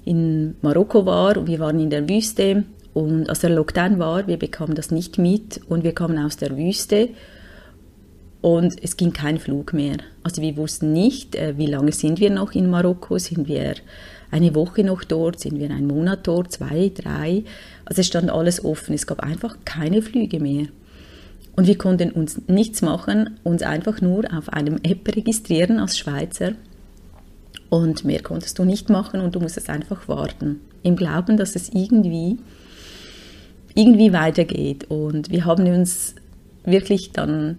in 0.05 0.55
Marokko 0.63 1.05
war 1.05 1.37
und 1.37 1.49
wir 1.49 1.59
waren 1.59 1.81
in 1.81 1.91
der 1.91 2.09
Wüste 2.09 2.63
und 2.95 3.29
als 3.29 3.41
der 3.41 3.51
Lockdown 3.51 3.99
war, 3.99 4.29
wir 4.29 4.37
bekamen 4.37 4.77
das 4.77 4.93
nicht 4.93 5.19
mit 5.19 5.61
und 5.69 5.83
wir 5.83 5.97
kamen 5.97 6.17
aus 6.25 6.37
der 6.37 6.57
Wüste 6.57 7.09
und 8.41 8.81
es 8.85 8.97
ging 8.97 9.13
kein 9.13 9.41
Flug 9.41 9.73
mehr. 9.73 9.97
Also 10.23 10.43
wir 10.43 10.57
wussten 10.57 10.93
nicht, 10.93 11.35
äh, 11.35 11.59
wie 11.59 11.67
lange 11.67 11.91
sind 11.91 12.21
wir 12.21 12.31
noch 12.31 12.53
in 12.53 12.71
Marokko, 12.71 13.19
sind 13.19 13.49
wir 13.49 13.75
eine 14.31 14.55
Woche 14.55 14.85
noch 14.85 15.03
dort, 15.03 15.41
sind 15.41 15.59
wir 15.59 15.73
einen 15.73 15.89
Monat 15.89 16.21
dort, 16.23 16.53
zwei, 16.53 16.93
drei. 16.95 17.43
Also 17.85 18.03
es 18.03 18.07
stand 18.07 18.31
alles 18.31 18.65
offen, 18.65 18.95
es 18.95 19.09
gab 19.09 19.25
einfach 19.25 19.57
keine 19.65 20.03
Flüge 20.03 20.39
mehr. 20.39 20.69
Und 21.57 21.67
wir 21.67 21.79
konnten 21.79 22.11
uns 22.13 22.41
nichts 22.49 22.83
machen, 22.83 23.39
uns 23.43 23.63
einfach 23.63 24.03
nur 24.03 24.25
auf 24.37 24.51
einem 24.51 24.79
App 24.83 25.09
registrieren 25.17 25.81
als 25.81 25.99
Schweizer. 25.99 26.53
Und 27.71 28.05
mehr 28.05 28.23
konntest 28.23 28.59
du 28.59 28.65
nicht 28.65 28.91
machen 28.91 29.21
und 29.21 29.35
du 29.35 29.41
musstest 29.41 29.71
einfach 29.71 30.07
warten. 30.07 30.61
Im 30.83 30.97
Glauben, 30.97 31.37
dass 31.39 31.57
es 31.57 31.71
irgendwie, 31.71 32.39
irgendwie 33.75 34.13
weitergeht. 34.13 34.85
Und 34.91 35.31
wir 35.31 35.47
haben 35.47 35.67
uns 35.67 36.15
wirklich 36.65 37.13
dann 37.13 37.59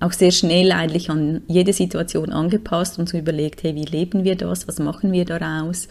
auch 0.00 0.12
sehr 0.12 0.30
schnell 0.30 0.70
eigentlich 0.70 1.08
an 1.08 1.40
jede 1.48 1.72
Situation 1.72 2.30
angepasst 2.30 2.98
und 2.98 3.08
so 3.08 3.16
überlegt, 3.16 3.62
hey, 3.62 3.74
wie 3.74 3.84
leben 3.84 4.24
wir 4.24 4.36
das, 4.36 4.68
was 4.68 4.78
machen 4.78 5.12
wir 5.12 5.24
daraus? 5.24 5.88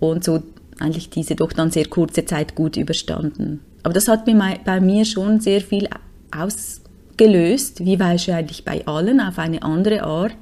Und 0.00 0.24
so 0.24 0.42
eigentlich 0.80 1.10
diese 1.10 1.36
doch 1.36 1.52
dann 1.52 1.70
sehr 1.70 1.86
kurze 1.86 2.24
Zeit 2.24 2.56
gut 2.56 2.76
überstanden. 2.76 3.60
Aber 3.84 3.94
das 3.94 4.08
hat 4.08 4.26
mir 4.26 4.58
bei 4.64 4.80
mir 4.80 5.04
schon 5.04 5.40
sehr 5.40 5.60
viel 5.60 5.88
ausgelöst, 6.36 7.84
wie 7.84 8.00
wahrscheinlich 8.00 8.64
bei 8.64 8.86
allen, 8.86 9.20
auf 9.20 9.38
eine 9.38 9.62
andere 9.62 10.02
Art, 10.02 10.36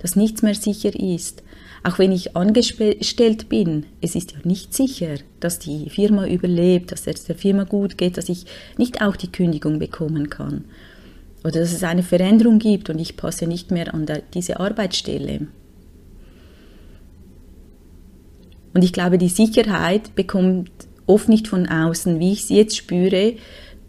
dass 0.00 0.16
nichts 0.16 0.42
mehr 0.42 0.54
sicher 0.54 0.94
ist. 0.98 1.42
Auch 1.82 1.98
wenn 1.98 2.12
ich 2.12 2.36
angestellt 2.36 3.48
bin, 3.48 3.84
es 4.00 4.14
ist 4.14 4.32
ja 4.32 4.38
nicht 4.44 4.72
sicher, 4.72 5.16
dass 5.40 5.58
die 5.58 5.90
Firma 5.90 6.26
überlebt, 6.26 6.92
dass 6.92 7.06
es 7.06 7.24
der 7.24 7.36
Firma 7.36 7.64
gut 7.64 7.98
geht, 7.98 8.16
dass 8.16 8.30
ich 8.30 8.46
nicht 8.78 9.02
auch 9.02 9.16
die 9.16 9.30
Kündigung 9.30 9.78
bekommen 9.78 10.30
kann 10.30 10.64
oder 11.44 11.60
dass 11.60 11.72
es 11.72 11.84
eine 11.84 12.02
Veränderung 12.02 12.58
gibt 12.58 12.88
und 12.88 12.98
ich 12.98 13.16
passe 13.16 13.46
nicht 13.46 13.70
mehr 13.70 13.92
an 13.92 14.06
der, 14.06 14.22
diese 14.32 14.58
Arbeitsstelle. 14.58 15.46
Und 18.72 18.82
ich 18.82 18.92
glaube, 18.92 19.18
die 19.18 19.28
Sicherheit 19.28 20.14
bekommt 20.16 20.70
oft 21.06 21.28
nicht 21.28 21.46
von 21.46 21.68
außen, 21.68 22.18
wie 22.18 22.32
ich 22.32 22.46
sie 22.46 22.56
jetzt 22.56 22.76
spüre, 22.76 23.34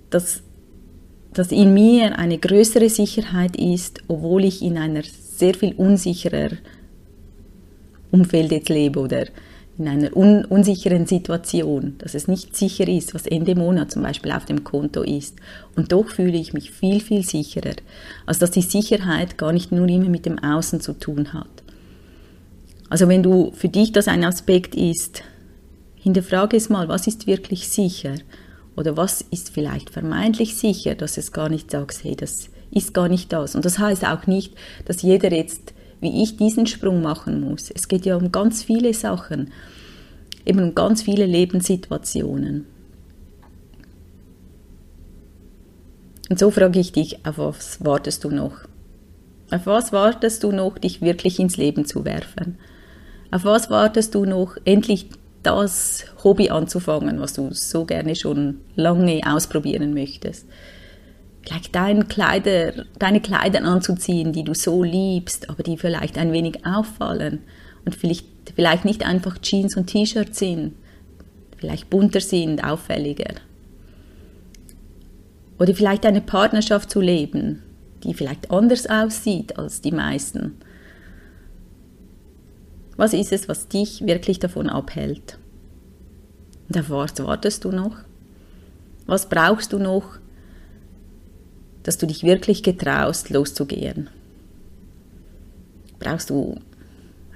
dass, 0.09 0.43
dass 1.35 1.51
in 1.51 1.73
mir 1.73 2.17
eine 2.17 2.37
größere 2.37 2.89
Sicherheit 2.89 3.55
ist, 3.55 4.01
obwohl 4.07 4.45
ich 4.45 4.61
in 4.61 4.77
einer 4.77 5.03
sehr 5.03 5.53
viel 5.53 5.73
unsicherer 5.75 6.51
Umfeld 8.11 8.51
jetzt 8.51 8.69
lebe 8.69 8.99
oder 8.99 9.25
in 9.77 9.89
einer 9.89 10.15
un 10.15 10.45
unsicheren 10.45 11.05
Situation, 11.05 11.95
dass 11.97 12.13
es 12.13 12.29
nicht 12.29 12.55
sicher 12.55 12.87
ist, 12.87 13.13
was 13.13 13.27
Ende 13.27 13.55
Monat 13.55 13.91
zum 13.91 14.03
Beispiel 14.03 14.31
auf 14.31 14.45
dem 14.45 14.63
Konto 14.63 15.01
ist. 15.01 15.35
Und 15.75 15.91
doch 15.91 16.07
fühle 16.07 16.37
ich 16.37 16.53
mich 16.53 16.71
viel, 16.71 17.01
viel 17.01 17.23
sicherer. 17.23 17.75
Also 18.25 18.39
dass 18.39 18.51
die 18.51 18.61
Sicherheit 18.61 19.37
gar 19.37 19.51
nicht 19.51 19.73
nur 19.73 19.89
immer 19.89 20.07
mit 20.07 20.25
dem 20.25 20.39
Außen 20.39 20.79
zu 20.79 20.93
tun 20.93 21.33
hat. 21.33 21.49
Also 22.89 23.09
wenn 23.09 23.23
du 23.23 23.51
für 23.51 23.67
dich 23.67 23.91
das 23.91 24.07
ein 24.07 24.23
Aspekt 24.23 24.75
ist, 24.75 25.23
hinterfrage 25.95 26.55
es 26.55 26.69
mal, 26.69 26.87
was 26.87 27.07
ist 27.07 27.27
wirklich 27.27 27.67
sicher? 27.67 28.13
Oder 28.75 28.97
was 28.97 29.21
ist 29.21 29.49
vielleicht 29.49 29.89
vermeintlich 29.89 30.55
sicher, 30.55 30.95
dass 30.95 31.17
es 31.17 31.31
gar 31.31 31.49
nicht 31.49 31.71
sagst, 31.71 32.03
hey, 32.03 32.15
das 32.15 32.49
ist 32.71 32.93
gar 32.93 33.07
nicht 33.07 33.31
das. 33.31 33.55
Und 33.55 33.65
das 33.65 33.79
heißt 33.79 34.05
auch 34.05 34.27
nicht, 34.27 34.53
dass 34.85 35.01
jeder 35.01 35.31
jetzt 35.31 35.73
wie 36.01 36.21
ich 36.23 36.37
diesen 36.37 36.67
Sprung 36.67 37.01
machen 37.01 37.41
muss. 37.41 37.71
Es 37.71 37.87
geht 37.87 38.05
ja 38.05 38.15
um 38.15 38.31
ganz 38.31 38.63
viele 38.63 38.93
Sachen, 38.93 39.51
eben 40.45 40.61
um 40.61 40.75
ganz 40.75 41.01
viele 41.01 41.25
Lebenssituationen. 41.25 42.65
Und 46.29 46.39
so 46.39 46.51
frage 46.51 46.79
ich 46.79 46.91
dich, 46.91 47.25
auf 47.25 47.37
was 47.37 47.83
wartest 47.83 48.23
du 48.23 48.29
noch? 48.29 48.67
Auf 49.51 49.65
was 49.65 49.93
wartest 49.93 50.43
du 50.43 50.51
noch, 50.51 50.77
dich 50.77 51.01
wirklich 51.01 51.39
ins 51.39 51.57
Leben 51.57 51.85
zu 51.85 52.03
werfen? 52.03 52.57
Auf 53.31 53.45
was 53.45 53.69
wartest 53.69 54.15
du 54.15 54.25
noch, 54.25 54.57
endlich 54.65 55.09
das 55.45 56.05
Hobby 56.23 56.49
anzufangen, 56.49 57.19
was 57.19 57.33
du 57.33 57.53
so 57.53 57.85
gerne 57.85 58.15
schon 58.15 58.61
lange 58.75 59.21
ausprobieren 59.25 59.93
möchtest? 59.93 60.45
vielleicht 61.45 61.75
dein 61.75 62.07
Kleider, 62.07 62.85
deine 62.97 63.21
Kleider 63.21 63.63
anzuziehen, 63.63 64.33
die 64.33 64.43
du 64.43 64.53
so 64.53 64.83
liebst, 64.83 65.49
aber 65.49 65.63
die 65.63 65.77
vielleicht 65.77 66.17
ein 66.17 66.31
wenig 66.31 66.65
auffallen 66.65 67.39
und 67.85 67.95
vielleicht, 67.95 68.25
vielleicht 68.55 68.83
nicht 68.83 69.05
einfach 69.05 69.37
Jeans 69.39 69.77
und 69.77 69.87
T-Shirts 69.87 70.39
sind, 70.39 70.73
vielleicht 71.57 71.89
bunter 71.89 72.19
sind, 72.19 72.63
auffälliger. 72.63 73.35
Oder 75.59 75.75
vielleicht 75.75 76.05
eine 76.05 76.21
Partnerschaft 76.21 76.89
zu 76.89 76.99
leben, 76.99 77.61
die 78.03 78.13
vielleicht 78.13 78.51
anders 78.51 78.87
aussieht 78.87 79.57
als 79.57 79.81
die 79.81 79.91
meisten. 79.91 80.57
Was 82.97 83.13
ist 83.13 83.31
es, 83.31 83.49
was 83.49 83.67
dich 83.67 84.05
wirklich 84.05 84.39
davon 84.39 84.69
abhält? 84.69 85.37
Und 86.69 86.79
auf 86.79 86.89
was 86.89 87.17
wartest 87.19 87.65
du 87.65 87.71
noch? 87.71 87.97
Was 89.05 89.29
brauchst 89.29 89.73
du 89.73 89.79
noch, 89.79 90.19
dass 91.85 91.99
du 91.99 92.07
dich 92.07 92.23
wirklich 92.23 92.63
getraust, 92.63 93.29
loszugehen. 93.29 94.09
Brauchst 95.99 96.31
du 96.31 96.55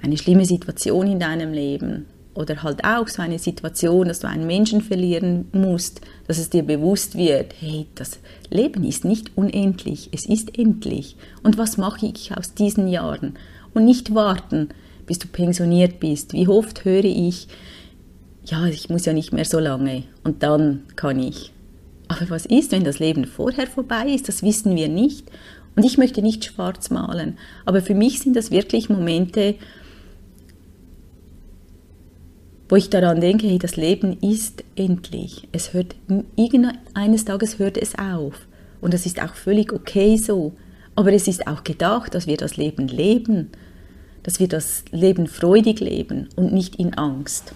eine 0.02 0.18
schlimme 0.18 0.44
Situation 0.44 1.06
in 1.06 1.20
deinem 1.20 1.52
Leben 1.52 2.06
oder 2.34 2.62
halt 2.64 2.84
auch 2.84 3.06
so 3.06 3.22
eine 3.22 3.38
Situation, 3.38 4.08
dass 4.08 4.20
du 4.20 4.28
einen 4.28 4.48
Menschen 4.48 4.80
verlieren 4.80 5.46
musst, 5.52 6.00
dass 6.26 6.38
es 6.38 6.50
dir 6.50 6.64
bewusst 6.64 7.16
wird, 7.16 7.54
hey, 7.60 7.86
das 7.94 8.18
Leben 8.50 8.82
ist 8.82 9.04
nicht 9.04 9.36
unendlich, 9.36 10.08
es 10.12 10.26
ist 10.28 10.58
endlich. 10.58 11.16
Und 11.44 11.56
was 11.56 11.76
mache 11.76 12.06
ich 12.06 12.36
aus 12.36 12.52
diesen 12.52 12.88
Jahren? 12.88 13.34
Und 13.72 13.84
nicht 13.84 14.16
warten, 14.16 14.70
bis 15.10 15.18
du 15.18 15.26
pensioniert 15.26 15.98
bist. 15.98 16.34
Wie 16.34 16.46
oft 16.46 16.84
höre 16.84 17.02
ich, 17.02 17.48
ja, 18.44 18.66
ich 18.66 18.90
muss 18.90 19.06
ja 19.06 19.12
nicht 19.12 19.32
mehr 19.32 19.44
so 19.44 19.58
lange 19.58 20.04
und 20.22 20.44
dann 20.44 20.84
kann 20.94 21.18
ich. 21.18 21.52
Aber 22.06 22.30
was 22.30 22.46
ist, 22.46 22.70
wenn 22.70 22.84
das 22.84 23.00
Leben 23.00 23.24
vorher 23.24 23.66
vorbei 23.66 24.06
ist? 24.06 24.28
Das 24.28 24.44
wissen 24.44 24.76
wir 24.76 24.88
nicht. 24.88 25.28
Und 25.74 25.84
ich 25.84 25.98
möchte 25.98 26.22
nicht 26.22 26.44
schwarz 26.44 26.90
malen. 26.90 27.38
Aber 27.64 27.82
für 27.82 27.96
mich 27.96 28.20
sind 28.20 28.36
das 28.36 28.52
wirklich 28.52 28.88
Momente, 28.88 29.56
wo 32.68 32.76
ich 32.76 32.88
daran 32.88 33.20
denke, 33.20 33.48
hey, 33.48 33.58
das 33.58 33.74
Leben 33.74 34.16
ist 34.20 34.62
endlich. 34.76 35.48
Es 35.50 35.72
hört, 35.72 35.96
eines 36.94 37.24
Tages 37.24 37.58
hört 37.58 37.76
es 37.76 37.98
auf. 37.98 38.46
Und 38.80 38.94
das 38.94 39.06
ist 39.06 39.20
auch 39.20 39.34
völlig 39.34 39.72
okay 39.72 40.16
so. 40.16 40.52
Aber 40.94 41.12
es 41.12 41.26
ist 41.26 41.48
auch 41.48 41.64
gedacht, 41.64 42.14
dass 42.14 42.28
wir 42.28 42.36
das 42.36 42.56
Leben 42.56 42.86
leben. 42.86 43.50
Dass 44.22 44.38
wir 44.38 44.48
das 44.48 44.84
Leben 44.90 45.26
freudig 45.26 45.80
leben 45.80 46.28
und 46.36 46.52
nicht 46.52 46.76
in 46.76 46.94
Angst. 46.94 47.54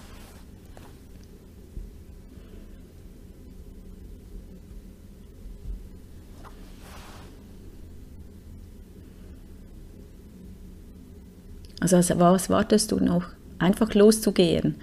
Also 11.79 11.97
was 12.19 12.49
wartest 12.49 12.91
du 12.91 12.99
noch? 12.99 13.25
Einfach 13.59 13.93
loszugehen 13.93 14.75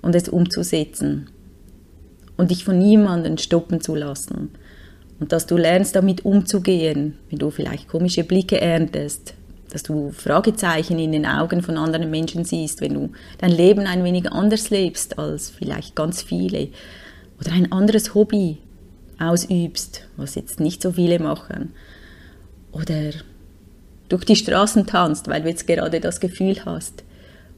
und 0.00 0.14
es 0.14 0.28
umzusetzen 0.28 1.28
und 2.36 2.50
dich 2.50 2.64
von 2.64 2.78
niemandem 2.78 3.36
stoppen 3.36 3.80
zu 3.82 3.94
lassen. 3.94 4.50
Und 5.20 5.32
dass 5.32 5.46
du 5.46 5.56
lernst, 5.56 5.96
damit 5.96 6.24
umzugehen, 6.24 7.18
wenn 7.28 7.38
du 7.38 7.50
vielleicht 7.50 7.88
komische 7.88 8.24
Blicke 8.24 8.60
erntest, 8.60 9.34
dass 9.70 9.82
du 9.82 10.10
Fragezeichen 10.10 10.98
in 10.98 11.12
den 11.12 11.26
Augen 11.26 11.62
von 11.62 11.76
anderen 11.76 12.10
Menschen 12.10 12.44
siehst, 12.44 12.80
wenn 12.80 12.94
du 12.94 13.12
dein 13.38 13.50
Leben 13.50 13.86
ein 13.86 14.04
wenig 14.04 14.30
anders 14.30 14.70
lebst 14.70 15.18
als 15.18 15.50
vielleicht 15.50 15.94
ganz 15.94 16.22
viele 16.22 16.68
oder 17.40 17.52
ein 17.52 17.72
anderes 17.72 18.14
Hobby 18.14 18.58
ausübst, 19.18 20.06
was 20.16 20.34
jetzt 20.34 20.60
nicht 20.60 20.82
so 20.82 20.92
viele 20.92 21.18
machen. 21.18 21.72
Oder 22.72 23.12
durch 24.08 24.24
die 24.24 24.36
Straßen 24.36 24.86
tanzt, 24.86 25.28
weil 25.28 25.42
du 25.42 25.48
jetzt 25.48 25.66
gerade 25.66 26.00
das 26.00 26.20
Gefühl 26.20 26.64
hast, 26.64 27.02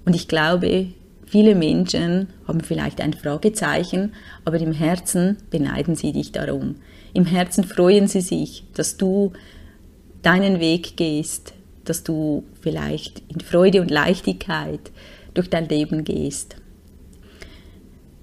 Und 0.08 0.14
ich 0.14 0.26
glaube, 0.26 0.86
viele 1.26 1.54
Menschen 1.54 2.28
haben 2.46 2.62
vielleicht 2.62 3.02
ein 3.02 3.12
Fragezeichen, 3.12 4.14
aber 4.46 4.58
im 4.58 4.72
Herzen 4.72 5.36
beneiden 5.50 5.96
sie 5.96 6.12
dich 6.12 6.32
darum. 6.32 6.76
Im 7.12 7.26
Herzen 7.26 7.62
freuen 7.62 8.08
sie 8.08 8.22
sich, 8.22 8.64
dass 8.72 8.96
du 8.96 9.34
deinen 10.22 10.60
Weg 10.60 10.96
gehst, 10.96 11.52
dass 11.88 12.04
du 12.04 12.45
vielleicht 12.61 13.23
in 13.28 13.40
Freude 13.40 13.80
und 13.80 13.90
Leichtigkeit 13.90 14.90
durch 15.35 15.50
dein 15.50 15.68
Leben 15.68 16.04
gehst. 16.04 16.57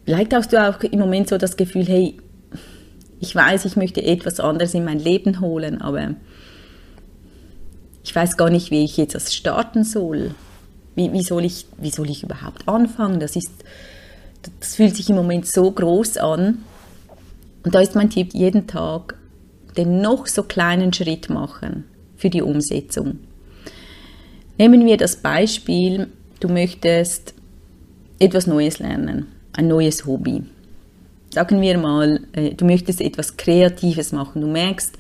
Vielleicht 0.06 0.34
hast 0.34 0.54
du 0.54 0.62
auch 0.62 0.82
im 0.82 1.00
Moment 1.00 1.30
so 1.30 1.38
das 1.38 1.58
Gefühl, 1.58 1.86
hey, 1.86 2.18
ich 3.20 3.36
weiß, 3.36 3.66
ich 3.66 3.76
möchte 3.76 4.04
etwas 4.04 4.40
anderes 4.40 4.74
in 4.74 4.86
mein 4.86 5.00
Leben 5.00 5.40
holen, 5.40 5.82
aber 5.82 6.16
ich 8.04 8.16
weiß 8.16 8.38
gar 8.38 8.50
nicht, 8.50 8.70
wie 8.70 8.84
ich 8.84 8.98
jetzt 8.98 9.16
das 9.16 9.34
starten 9.34 9.84
soll. 9.84 10.36
Wie, 10.96 11.12
wie, 11.12 11.24
soll, 11.24 11.44
ich, 11.44 11.66
wie 11.78 11.90
soll 11.90 12.10
ich 12.10 12.24
überhaupt 12.24 12.68
anfangen? 12.68 13.20
Das, 13.20 13.36
ist, 13.36 13.52
das 14.60 14.76
fühlt 14.76 14.96
sich 14.96 15.10
im 15.10 15.16
Moment 15.16 15.48
so 15.48 15.72
groß 15.72 16.18
an. 16.18 16.64
Und 17.64 17.74
da 17.74 17.80
ist 17.80 17.96
mein 17.96 18.12
Tipp, 18.12 18.34
jeden 18.34 18.68
Tag 18.68 19.16
den 19.76 20.02
noch 20.02 20.28
so 20.28 20.44
kleinen 20.44 20.94
Schritt 20.94 21.30
machen 21.30 21.86
für 22.16 22.30
die 22.30 22.42
Umsetzung. 22.42 23.20
Nehmen 24.58 24.86
wir 24.86 24.98
das 24.98 25.18
Beispiel, 25.18 26.08
du 26.40 26.48
möchtest 26.48 27.34
etwas 28.20 28.48
Neues 28.48 28.80
lernen, 28.80 29.28
ein 29.54 29.68
neues 29.68 30.06
Hobby. 30.06 30.44
Sagen 31.30 31.60
wir 31.60 31.78
mal, 31.78 32.22
äh, 32.32 32.54
du 32.54 32.64
möchtest 32.64 33.02
etwas 33.02 33.36
Kreatives 33.36 34.14
machen. 34.14 34.42
Du 34.42 34.48
merkst, 34.48 34.98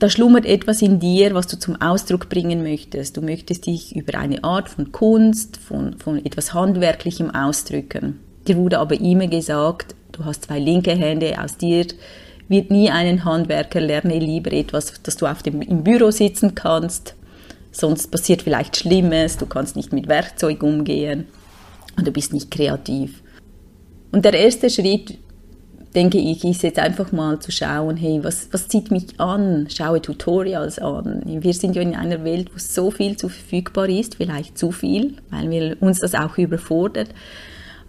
da 0.00 0.10
schlummert 0.10 0.44
etwas 0.44 0.82
in 0.82 0.98
dir, 0.98 1.34
was 1.34 1.46
du 1.46 1.58
zum 1.58 1.80
Ausdruck 1.80 2.28
bringen 2.28 2.64
möchtest. 2.64 3.16
Du 3.16 3.22
möchtest 3.22 3.66
dich 3.66 3.94
über 3.94 4.18
eine 4.18 4.42
Art 4.42 4.68
von 4.68 4.90
Kunst, 4.90 5.56
von, 5.58 5.96
von 5.98 6.24
etwas 6.24 6.52
Handwerklichem 6.52 7.30
ausdrücken. 7.30 8.18
Dir 8.48 8.56
wurde 8.56 8.80
aber 8.80 9.00
immer 9.00 9.28
gesagt, 9.28 9.94
du 10.12 10.24
hast 10.24 10.46
zwei 10.46 10.58
linke 10.58 10.92
Hände, 10.96 11.40
aus 11.40 11.56
dir 11.56 11.86
wird 12.48 12.70
nie 12.70 12.90
einen 12.90 13.24
Handwerker, 13.24 13.80
lerne 13.80 14.18
lieber 14.18 14.52
etwas, 14.52 14.92
dass 15.02 15.16
du 15.16 15.26
auf 15.26 15.42
dem, 15.42 15.62
im 15.62 15.82
Büro 15.82 16.10
sitzen 16.10 16.54
kannst. 16.54 17.14
Sonst 17.76 18.10
passiert 18.10 18.40
vielleicht 18.40 18.74
Schlimmes, 18.74 19.36
du 19.36 19.44
kannst 19.44 19.76
nicht 19.76 19.92
mit 19.92 20.08
Werkzeug 20.08 20.62
umgehen 20.62 21.26
und 21.98 22.06
du 22.06 22.10
bist 22.10 22.32
nicht 22.32 22.50
kreativ. 22.50 23.22
Und 24.12 24.24
der 24.24 24.32
erste 24.32 24.70
Schritt, 24.70 25.18
denke 25.94 26.16
ich, 26.16 26.42
ist 26.42 26.62
jetzt 26.62 26.78
einfach 26.78 27.12
mal 27.12 27.38
zu 27.38 27.52
schauen, 27.52 27.98
hey, 27.98 28.20
was, 28.22 28.48
was 28.50 28.68
zieht 28.68 28.90
mich 28.90 29.20
an? 29.20 29.68
Schaue 29.68 30.00
Tutorials 30.00 30.78
an. 30.78 31.20
Wir 31.26 31.52
sind 31.52 31.76
ja 31.76 31.82
in 31.82 31.94
einer 31.94 32.24
Welt, 32.24 32.50
wo 32.54 32.58
so 32.58 32.90
viel 32.90 33.18
zu 33.18 33.28
verfügbar 33.28 33.90
ist, 33.90 34.14
vielleicht 34.14 34.56
zu 34.56 34.72
viel, 34.72 35.18
weil 35.28 35.50
wir 35.50 35.76
uns 35.80 36.00
das 36.00 36.14
auch 36.14 36.38
überfordert. 36.38 37.10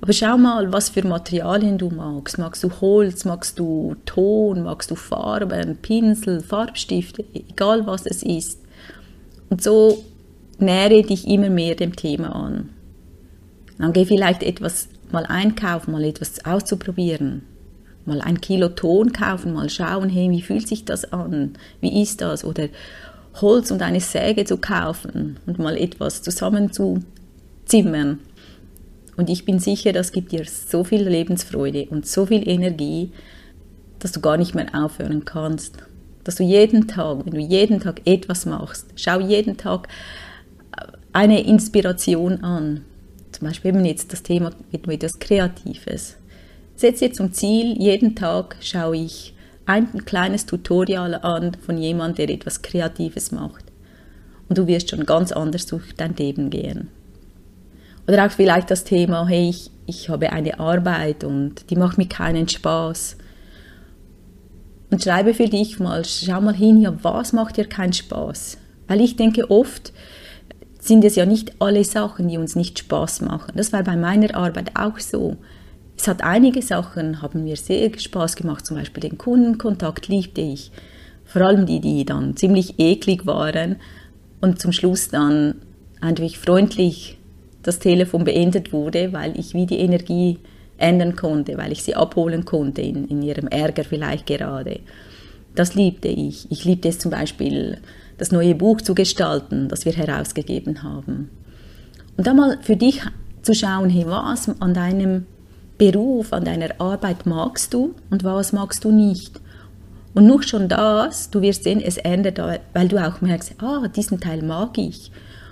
Aber 0.01 0.12
schau 0.12 0.38
mal, 0.38 0.74
was 0.74 0.89
für 0.89 1.08
Materialien 1.08 1.77
du 1.77 1.89
magst. 1.89 2.38
Magst 2.38 2.62
du 2.62 2.72
Holz, 2.82 3.24
magst 3.24 3.58
du 3.58 3.96
Ton, 4.06 4.63
magst 4.63 4.91
du 4.91 4.96
Farben, 4.96 5.77
Pinsel, 5.82 6.41
Farbstifte, 6.41 7.24
egal 7.34 7.88
was 7.88 8.06
es 8.06 8.22
ist. 8.22 8.66
Und 9.50 9.62
so 9.62 10.04
nähere 10.60 11.04
dich 11.04 11.27
immer 11.27 11.50
mehr 11.50 11.75
dem 11.75 11.96
Thema 11.96 12.36
an. 12.36 12.70
Dann 13.77 13.94
geh 13.94 14.06
vielleicht 14.06 14.44
etwas 14.44 14.89
mal 15.12 15.25
einkaufen, 15.25 15.92
mal 15.92 16.04
etwas 16.04 16.44
auszuprobieren. 16.46 17.44
Mal 18.06 18.22
ein 18.22 18.42
Kilo 18.42 18.70
Ton 18.70 19.12
kaufen, 19.12 19.54
mal 19.54 19.70
schauen, 19.70 20.10
hey, 20.10 20.30
wie 20.32 20.42
fühlt 20.42 20.68
sich 20.68 20.86
das 20.86 21.12
an? 21.12 21.54
Wie 21.82 22.01
ist 22.01 22.22
das? 22.22 22.44
Oder 22.46 22.70
Holz 23.42 23.70
und 23.70 23.82
eine 23.82 24.00
Säge 24.00 24.46
zu 24.46 24.58
kaufen 24.58 25.38
und 25.46 25.60
mal 25.60 25.77
etwas 25.77 26.22
zusammen. 26.24 26.72
Und 29.18 29.29
ich 29.29 29.46
bin 29.46 29.60
sicher, 29.60 29.94
das 29.94 30.12
gibt 30.12 30.31
dir 30.31 30.46
so 30.46 30.83
viel 30.83 31.07
Lebensfreude 31.07 31.88
und 31.90 32.05
so 32.05 32.25
viel 32.25 32.48
Energie, 32.48 33.12
dass 34.00 34.12
du 34.12 34.22
gar 34.22 34.38
nicht 34.38 34.55
mehr 34.55 34.68
aufhören 34.74 35.25
kannst. 35.25 35.77
Dass 36.27 36.35
du 36.35 36.44
jeden 36.44 36.90
Tag, 36.90 37.25
wenn 37.25 37.33
du 37.33 37.40
jeden 37.40 37.79
Tag 37.79 38.01
etwas 38.03 38.46
machst, 38.46 38.87
schau 38.98 39.22
jeden 39.22 39.55
Tag 39.55 39.87
eine 41.13 41.42
Inspiration 41.42 42.44
an. 42.44 42.83
Zum 43.31 43.48
Beispiel 43.48 43.70
eben 43.70 43.85
jetzt 43.85 44.11
das 44.11 44.24
Thema 44.24 44.51
mit 44.74 44.85
etwas 44.90 45.20
Kreatives. 45.20 46.18
Setz 46.75 47.00
dir 47.00 47.13
zum 47.13 47.31
Ziel, 47.31 47.81
jeden 47.81 48.13
Tag 48.13 48.57
schaue 48.59 48.98
ich 48.98 49.35
ein 49.66 50.03
kleines 50.03 50.46
Tutorial 50.46 51.16
an 51.16 51.53
von 51.66 51.77
jemandem, 51.77 52.27
der 52.27 52.35
etwas 52.35 52.61
Kreatives 52.61 53.31
macht. 53.31 53.63
Und 54.50 54.57
du 54.57 54.68
wirst 54.68 54.90
schon 54.90 55.05
ganz 55.05 55.31
anders 55.31 55.66
durch 55.66 55.96
dein 55.96 56.13
Leben 56.18 56.50
gehen. 56.50 56.90
Oder 58.05 58.25
auch 58.25 58.31
vielleicht 58.31 58.70
das 58.70 58.83
Thema, 58.83 59.25
hey, 59.29 59.48
ich, 59.48 59.72
ich 59.85 60.09
habe 60.09 60.33
eine 60.33 60.59
Arbeit 60.59 61.24
und 61.24 61.70
die 61.70 61.77
macht 61.77 61.98
mir 61.98 62.09
keinen 62.09 62.50
Spaß. 62.50 63.16
Und 64.89 65.03
schreibe 65.03 65.33
für 65.33 65.47
dich 65.47 65.79
mal, 65.79 66.05
schau 66.05 66.39
mal 66.41 66.55
hin, 66.55 66.81
ja, 66.81 66.93
was 67.03 67.33
macht 67.33 67.57
dir 67.57 67.65
keinen 67.65 67.93
Spaß? 67.93 68.57
Weil 68.87 69.01
ich 69.01 69.15
denke, 69.17 69.51
oft 69.51 69.91
sind 70.79 71.03
es 71.03 71.15
ja 71.15 71.25
nicht 71.25 71.61
alle 71.61 71.83
Sachen, 71.83 72.29
die 72.29 72.37
uns 72.37 72.55
nicht 72.55 72.79
Spaß 72.79 73.21
machen. 73.21 73.53
Das 73.55 73.73
war 73.73 73.83
bei 73.83 73.97
meiner 73.97 74.33
Arbeit 74.35 74.71
auch 74.75 75.00
so. 75.00 75.35
Es 75.97 76.07
hat 76.07 76.23
einige 76.23 76.61
Sachen, 76.61 77.21
haben 77.21 77.43
mir 77.43 77.57
sehr 77.57 77.91
Spaß 77.97 78.35
gemacht, 78.35 78.65
zum 78.65 78.77
Beispiel 78.77 79.01
den 79.01 79.17
Kundenkontakt 79.17 80.07
liebte 80.07 80.41
ich. 80.41 80.71
Vor 81.25 81.41
allem 81.41 81.65
die, 81.65 81.81
die 81.81 82.05
dann 82.05 82.37
ziemlich 82.37 82.79
eklig 82.79 83.25
waren 83.25 83.77
und 84.39 84.61
zum 84.61 84.71
Schluss 84.71 85.09
dann 85.09 85.55
einfach 86.00 86.33
freundlich 86.35 87.17
das 87.63 87.79
Telefon 87.79 88.23
beendet 88.23 88.71
wurde, 88.71 89.11
weil 89.11 89.37
ich 89.37 89.53
wie 89.53 89.65
die 89.65 89.79
Energie 89.79 90.39
ändern 90.77 91.16
konnte, 91.16 91.57
weil 91.57 91.72
ich 91.72 91.83
sie 91.83 91.96
abholen 91.96 92.46
konnte 92.46 92.81
in, 92.81 93.07
in 93.07 93.22
ihrem 93.22 93.48
Ärger 93.48 93.83
vielleicht 93.83 94.25
gerade. 94.25 94.79
Das 95.55 95.75
liebte 95.75 96.07
ich. 96.07 96.51
Ich 96.51 96.66
liebte 96.66 96.87
es 96.90 97.00
zum 97.00 97.11
Beispiel, 97.11 97.79
das 98.18 98.31
neue 98.31 98.55
Buch 98.55 98.81
zu 98.81 98.96
gestalten, 98.96 99.70
das 99.70 99.85
wir 99.85 99.94
herausgegeben 99.94 100.83
haben. 100.83 101.29
Und 102.16 102.27
da 102.27 102.33
mal 102.33 102.57
für 102.61 102.75
dich 102.75 103.01
zu 103.42 103.53
schauen, 103.53 103.90
hey, 103.90 104.05
was 104.07 104.50
an 104.59 104.74
deinem 104.74 105.25
Beruf, 105.77 106.33
an 106.33 106.46
deiner 106.46 106.79
Arbeit 106.79 107.25
magst 107.25 107.74
du 107.74 107.94
und 108.09 108.24
was 108.24 108.53
magst 108.53 108.83
du 108.83 108.92
nicht. 108.92 109.40
Und 110.13 110.25
nur 110.25 110.42
schon 110.42 110.68
das, 110.68 111.29
du 111.29 111.42
wirst 111.42 111.63
sehen, 111.63 111.79
es 111.79 111.98
ändert, 111.98 112.40
weil 112.74 112.87
du 112.87 112.98
auch 112.98 113.22
merkst, 113.22 113.61
ah, 113.61 113.87
diesen 113.87 114.20
Teil 114.20 114.42
mag 114.42 114.77
ich. 114.77 115.11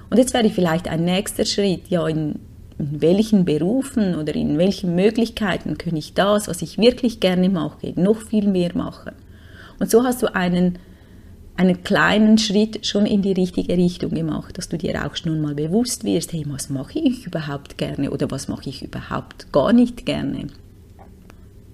Und 0.09 0.17
jetzt 0.17 0.33
wäre 0.33 0.49
vielleicht 0.49 0.87
ein 0.87 1.05
nächster 1.05 1.45
Schritt, 1.45 1.87
ja, 1.89 2.07
in, 2.07 2.39
in 2.77 3.01
welchen 3.01 3.45
Berufen 3.45 4.15
oder 4.15 4.35
in 4.35 4.57
welchen 4.57 4.95
Möglichkeiten 4.95 5.77
kann 5.77 5.95
ich 5.95 6.13
das, 6.13 6.47
was 6.47 6.61
ich 6.61 6.77
wirklich 6.77 7.19
gerne 7.19 7.49
mache, 7.49 7.93
noch 7.95 8.21
viel 8.21 8.47
mehr 8.47 8.75
machen. 8.75 9.13
Und 9.79 9.89
so 9.89 10.03
hast 10.03 10.21
du 10.21 10.33
einen, 10.33 10.77
einen 11.55 11.83
kleinen 11.83 12.37
Schritt 12.37 12.85
schon 12.85 13.05
in 13.05 13.21
die 13.21 13.31
richtige 13.31 13.77
Richtung 13.77 14.11
gemacht, 14.11 14.57
dass 14.57 14.69
du 14.69 14.77
dir 14.77 15.05
auch 15.05 15.15
schon 15.15 15.41
mal 15.41 15.55
bewusst 15.55 16.03
wirst, 16.03 16.33
hey, 16.33 16.43
was 16.47 16.69
mache 16.69 16.99
ich 16.99 17.25
überhaupt 17.25 17.77
gerne 17.77 18.11
oder 18.11 18.29
was 18.29 18.47
mache 18.47 18.69
ich 18.69 18.83
überhaupt 18.83 19.51
gar 19.53 19.71
nicht 19.71 20.05
gerne. 20.05 20.47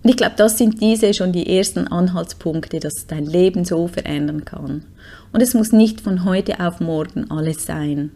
Und 0.04 0.10
ich 0.10 0.18
glaube, 0.18 0.34
das 0.36 0.58
sind 0.58 0.82
diese 0.82 1.14
schon 1.14 1.32
die 1.32 1.58
ersten 1.58 1.88
Anhaltspunkte, 1.88 2.80
dass 2.80 3.06
dein 3.06 3.26
Leben 3.26 3.66
so 3.66 3.88
verändern 3.88 4.46
kann. 4.46 4.84
Und 5.32 5.42
es 5.42 5.54
muss 5.54 5.72
nicht 5.72 6.02
von 6.02 6.26
heute 6.26 6.60
auf 6.60 6.80
morgen 6.80 7.30
alles 7.30 7.66
sein. 7.66 8.12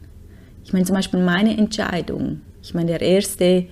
Ich 0.63 0.73
meine 0.73 0.85
zum 0.85 0.95
Beispiel 0.95 1.23
meine 1.23 1.55
Entscheidung. 1.55 2.41
Ich 2.65 2.73
meine, 2.73 2.97
der 2.97 3.01
erste 3.01 3.67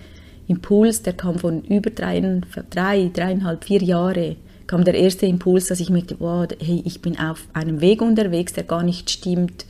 Impuls, 0.47 1.01
der 1.01 1.13
kam 1.13 1.39
von 1.39 1.63
über 1.63 1.89
drei, 1.89 2.21
drei 2.69 3.09
dreieinhalb, 3.11 3.63
vier 3.63 3.81
Jahre, 3.81 4.35
kam 4.67 4.83
der 4.83 4.93
erste 4.93 5.25
Impuls, 5.25 5.67
dass 5.67 5.79
ich 5.79 5.89
merkte, 5.89 6.15
wow, 6.19 6.47
hey, 6.59 6.83
ich 6.85 7.01
bin 7.01 7.17
auf 7.17 7.47
einem 7.53 7.81
Weg 7.81 8.03
unterwegs, 8.03 8.53
der 8.53 8.63
gar 8.63 8.83
nicht 8.83 9.09
stimmt. 9.09 9.65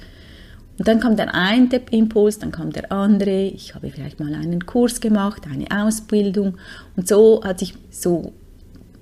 Und 0.78 0.88
dann 0.88 1.00
kam 1.00 1.16
der 1.16 1.34
eine 1.34 1.70
Impuls, 1.92 2.40
dann 2.40 2.52
kam 2.52 2.74
der 2.74 2.92
andere. 2.92 3.44
Ich 3.44 3.74
habe 3.76 3.90
vielleicht 3.92 4.20
mal 4.20 4.34
einen 4.34 4.66
Kurs 4.66 5.00
gemacht, 5.00 5.44
eine 5.50 5.68
Ausbildung. 5.72 6.58
Und 6.98 7.08
so 7.08 7.42
hat 7.46 7.60
sich 7.60 7.76
so 7.92 8.34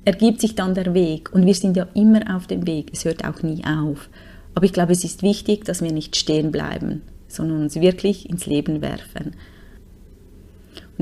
ergibt 0.06 0.42
sich 0.42 0.54
dann 0.54 0.76
der 0.76 0.94
Weg. 0.94 1.34
Und 1.34 1.46
wir 1.46 1.56
sind 1.56 1.76
ja 1.78 1.88
immer 1.96 2.36
auf 2.36 2.46
dem 2.46 2.68
Weg. 2.68 2.90
Es 2.94 3.06
hört 3.06 3.26
auch 3.26 3.42
nie 3.42 3.64
auf. 3.66 4.10
Aber 4.54 4.66
ich 4.66 4.74
glaube, 4.74 4.92
es 4.92 5.04
ist 5.04 5.24
wichtig, 5.24 5.66
dass 5.66 5.82
wir 5.82 5.92
nicht 5.92 6.16
stehen 6.16 6.52
bleiben, 6.52 7.02
sondern 7.28 7.62
uns 7.62 7.76
wirklich 7.76 8.30
ins 8.30 8.46
Leben 8.46 8.82
werfen. 8.82 9.34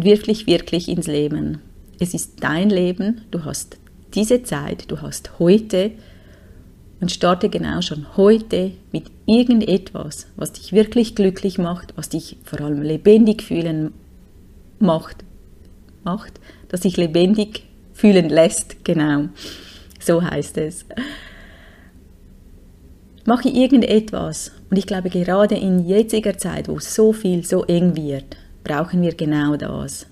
Wirklich, 0.03 0.47
wirklich 0.47 0.87
ins 0.87 1.07
Leben. 1.07 1.59
Es 1.99 2.13
ist 2.13 2.43
dein 2.43 2.69
Leben, 2.69 3.21
du 3.31 3.43
hast 3.43 3.77
diese 4.13 4.43
Zeit, 4.43 4.89
du 4.89 5.01
hast 5.01 5.39
heute 5.39 5.91
und 7.01 7.11
starte 7.11 7.49
genau 7.49 7.81
schon 7.81 8.17
heute 8.17 8.71
mit 8.91 9.05
irgendetwas, 9.25 10.27
was 10.35 10.53
dich 10.53 10.73
wirklich 10.73 11.15
glücklich 11.15 11.57
macht, 11.57 11.93
was 11.97 12.09
dich 12.09 12.37
vor 12.43 12.61
allem 12.61 12.81
lebendig 12.81 13.43
fühlen 13.43 13.93
macht, 14.79 15.23
macht, 16.03 16.39
dass 16.69 16.81
dich 16.81 16.97
lebendig 16.97 17.63
fühlen 17.93 18.29
lässt, 18.29 18.83
genau. 18.85 19.25
So 19.99 20.21
heißt 20.21 20.57
es 20.57 20.85
mache 23.29 23.47
irgendetwas. 23.47 24.51
Und 24.69 24.77
ich 24.77 24.87
glaube, 24.87 25.09
gerade 25.09 25.55
in 25.55 25.87
jetziger 25.87 26.37
Zeit, 26.37 26.67
wo 26.67 26.79
so 26.79 27.13
viel 27.13 27.45
so 27.45 27.63
eng 27.65 27.95
wird, 27.95 28.35
brauchen 28.69 29.01
wir 29.01 29.15
genau 29.15 29.55
das. 29.55 30.05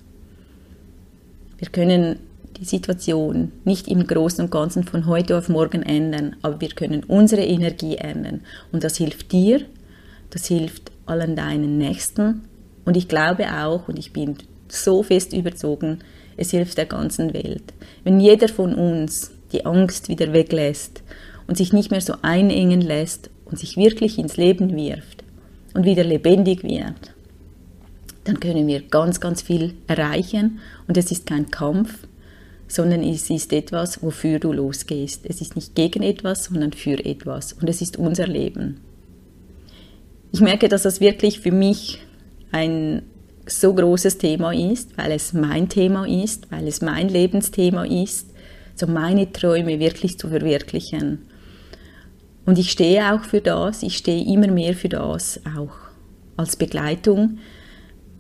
Wir 1.60 1.70
können 1.70 2.18
die 2.60 2.66
Situation 2.66 3.52
nicht 3.66 3.88
im 3.88 4.08
Großen 4.08 4.46
und 4.46 4.52
Ganzen 4.52 4.84
von 4.84 5.06
heute 5.06 5.38
auf 5.38 5.48
morgen 5.48 5.84
ändern, 5.84 6.36
aber 6.42 6.60
wir 6.60 6.70
können 6.70 7.04
unsere 7.04 7.44
Energie 7.44 7.98
ändern. 7.98 8.42
Und 8.72 8.84
das 8.84 8.98
hilft 8.98 9.32
dir, 9.32 9.62
das 10.32 10.48
hilft 10.48 10.92
allen 11.06 11.36
deinen 11.36 11.78
Nächsten. 11.78 12.46
Und 12.84 12.98
ich 12.98 13.08
glaube 13.08 13.46
auch, 13.54 13.88
und 13.88 14.00
ich 14.00 14.12
bin 14.12 14.38
so 14.70 15.04
fest 15.04 15.34
überzogen, 15.34 16.00
es 16.36 16.50
hilft 16.50 16.80
der 16.80 16.88
ganzen 16.88 17.36
Welt. 17.36 17.74
Wenn 18.04 18.20
jeder 18.20 18.48
von 18.48 18.74
uns 18.74 19.32
die 19.52 19.68
Angst 19.68 20.10
wieder 20.10 20.34
weglässt 20.34 21.04
und 21.46 21.58
sich 21.58 21.74
nicht 21.74 21.92
mehr 21.92 22.02
so 22.02 22.16
einengen 22.24 22.82
lässt 22.82 23.30
und 23.46 23.60
sich 23.60 23.78
wirklich 23.78 24.18
ins 24.18 24.36
Leben 24.36 24.76
wirft 24.76 25.24
und 25.76 25.86
wieder 25.86 26.04
lebendig 26.04 26.64
wird, 26.64 27.14
dann 28.28 28.40
können 28.40 28.68
wir 28.68 28.82
ganz, 28.82 29.20
ganz 29.22 29.42
viel 29.42 29.76
erreichen. 29.88 30.60
Und 30.88 30.98
es 30.98 31.12
ist 31.12 31.26
kein 31.26 31.50
Kampf, 31.50 32.08
sondern 32.68 33.02
es 33.02 33.30
ist 33.30 33.54
etwas, 33.54 34.04
wofür 34.04 34.40
du 34.40 34.52
losgehst. 34.52 35.26
Es 35.26 35.40
ist 35.40 35.56
nicht 35.56 35.76
gegen 35.76 36.04
etwas, 36.04 36.46
sondern 36.46 36.74
für 36.74 37.04
etwas. 37.06 37.54
Und 37.54 37.70
es 37.70 37.82
ist 37.82 37.98
unser 37.98 38.28
Leben. 38.28 38.82
Ich 40.34 40.42
merke, 40.42 40.68
dass 40.68 40.84
das 40.84 41.00
wirklich 41.00 41.40
für 41.40 41.54
mich 41.54 42.00
ein 42.52 43.04
so 43.46 43.74
großes 43.74 44.18
Thema 44.18 44.52
ist, 44.52 44.98
weil 44.98 45.14
es 45.14 45.32
mein 45.32 45.70
Thema 45.70 46.06
ist, 46.06 46.52
weil 46.52 46.68
es 46.68 46.82
mein 46.82 47.08
Lebensthema 47.08 47.86
ist, 47.86 48.32
so 48.76 48.88
meine 48.88 49.32
Träume 49.32 49.80
wirklich 49.80 50.20
zu 50.20 50.28
verwirklichen. 50.28 51.20
Und 52.46 52.60
ich 52.60 52.72
stehe 52.72 53.14
auch 53.14 53.24
für 53.24 53.40
das, 53.40 53.84
ich 53.84 53.96
stehe 53.98 54.26
immer 54.26 54.48
mehr 54.48 54.74
für 54.74 54.90
das, 54.90 55.40
auch 55.58 55.76
als 56.36 56.58
Begleitung, 56.58 57.40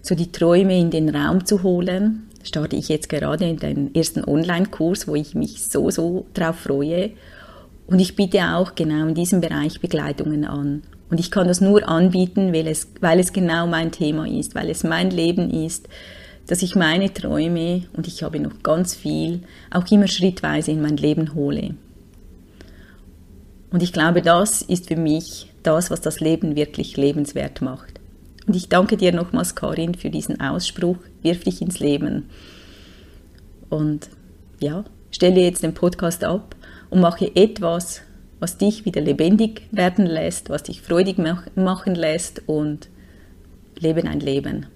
so 0.07 0.15
die 0.15 0.31
Träume 0.31 0.79
in 0.79 0.89
den 0.89 1.13
Raum 1.13 1.45
zu 1.45 1.63
holen. 1.63 2.27
Starte 2.43 2.77
ich 2.77 2.87
jetzt 2.87 3.09
gerade 3.09 3.45
in 3.45 3.57
den 3.57 3.93
ersten 3.93 4.23
Online-Kurs, 4.23 5.07
wo 5.07 5.15
ich 5.15 5.35
mich 5.35 5.63
so, 5.63 5.89
so 5.91 6.25
drauf 6.33 6.55
freue. 6.59 7.11
Und 7.87 7.99
ich 7.99 8.15
biete 8.15 8.39
auch 8.53 8.75
genau 8.75 9.07
in 9.07 9.15
diesem 9.15 9.41
Bereich 9.41 9.81
Begleitungen 9.81 10.45
an. 10.45 10.83
Und 11.09 11.19
ich 11.19 11.31
kann 11.31 11.47
das 11.47 11.61
nur 11.61 11.87
anbieten, 11.87 12.53
weil 12.53 12.67
es, 12.67 12.87
weil 13.01 13.19
es 13.19 13.33
genau 13.33 13.67
mein 13.67 13.91
Thema 13.91 14.27
ist, 14.27 14.55
weil 14.55 14.69
es 14.69 14.83
mein 14.83 15.09
Leben 15.09 15.49
ist, 15.49 15.87
dass 16.47 16.61
ich 16.61 16.75
meine 16.75 17.13
Träume, 17.13 17.83
und 17.93 18.07
ich 18.07 18.23
habe 18.23 18.39
noch 18.39 18.63
ganz 18.63 18.95
viel, 18.95 19.41
auch 19.71 19.89
immer 19.91 20.07
schrittweise 20.07 20.71
in 20.71 20.81
mein 20.81 20.97
Leben 20.97 21.33
hole. 21.33 21.75
Und 23.71 23.83
ich 23.83 23.91
glaube, 23.91 24.21
das 24.21 24.61
ist 24.61 24.87
für 24.87 24.95
mich 24.95 25.51
das, 25.63 25.91
was 25.91 25.99
das 25.99 26.21
Leben 26.21 26.55
wirklich 26.55 26.95
lebenswert 26.95 27.61
macht. 27.61 27.96
Und 28.47 28.55
ich 28.55 28.69
danke 28.69 28.95
dir 28.95 29.13
nochmals, 29.13 29.55
Karin, 29.55 29.93
für 29.93 30.09
diesen 30.09 30.39
Ausspruch, 30.39 30.97
wirf 31.21 31.43
dich 31.43 31.61
ins 31.61 31.79
Leben. 31.79 32.29
Und 33.69 34.09
ja, 34.59 34.85
stelle 35.11 35.41
jetzt 35.41 35.63
den 35.63 35.73
Podcast 35.73 36.23
ab 36.23 36.55
und 36.89 37.01
mache 37.01 37.35
etwas, 37.35 38.01
was 38.39 38.57
dich 38.57 38.85
wieder 38.85 39.01
lebendig 39.01 39.63
werden 39.71 40.05
lässt, 40.05 40.49
was 40.49 40.63
dich 40.63 40.81
freudig 40.81 41.17
machen 41.17 41.95
lässt 41.95 42.43
und 42.47 42.87
lebe 43.79 44.03
ein 44.03 44.21
Leben. 44.21 44.67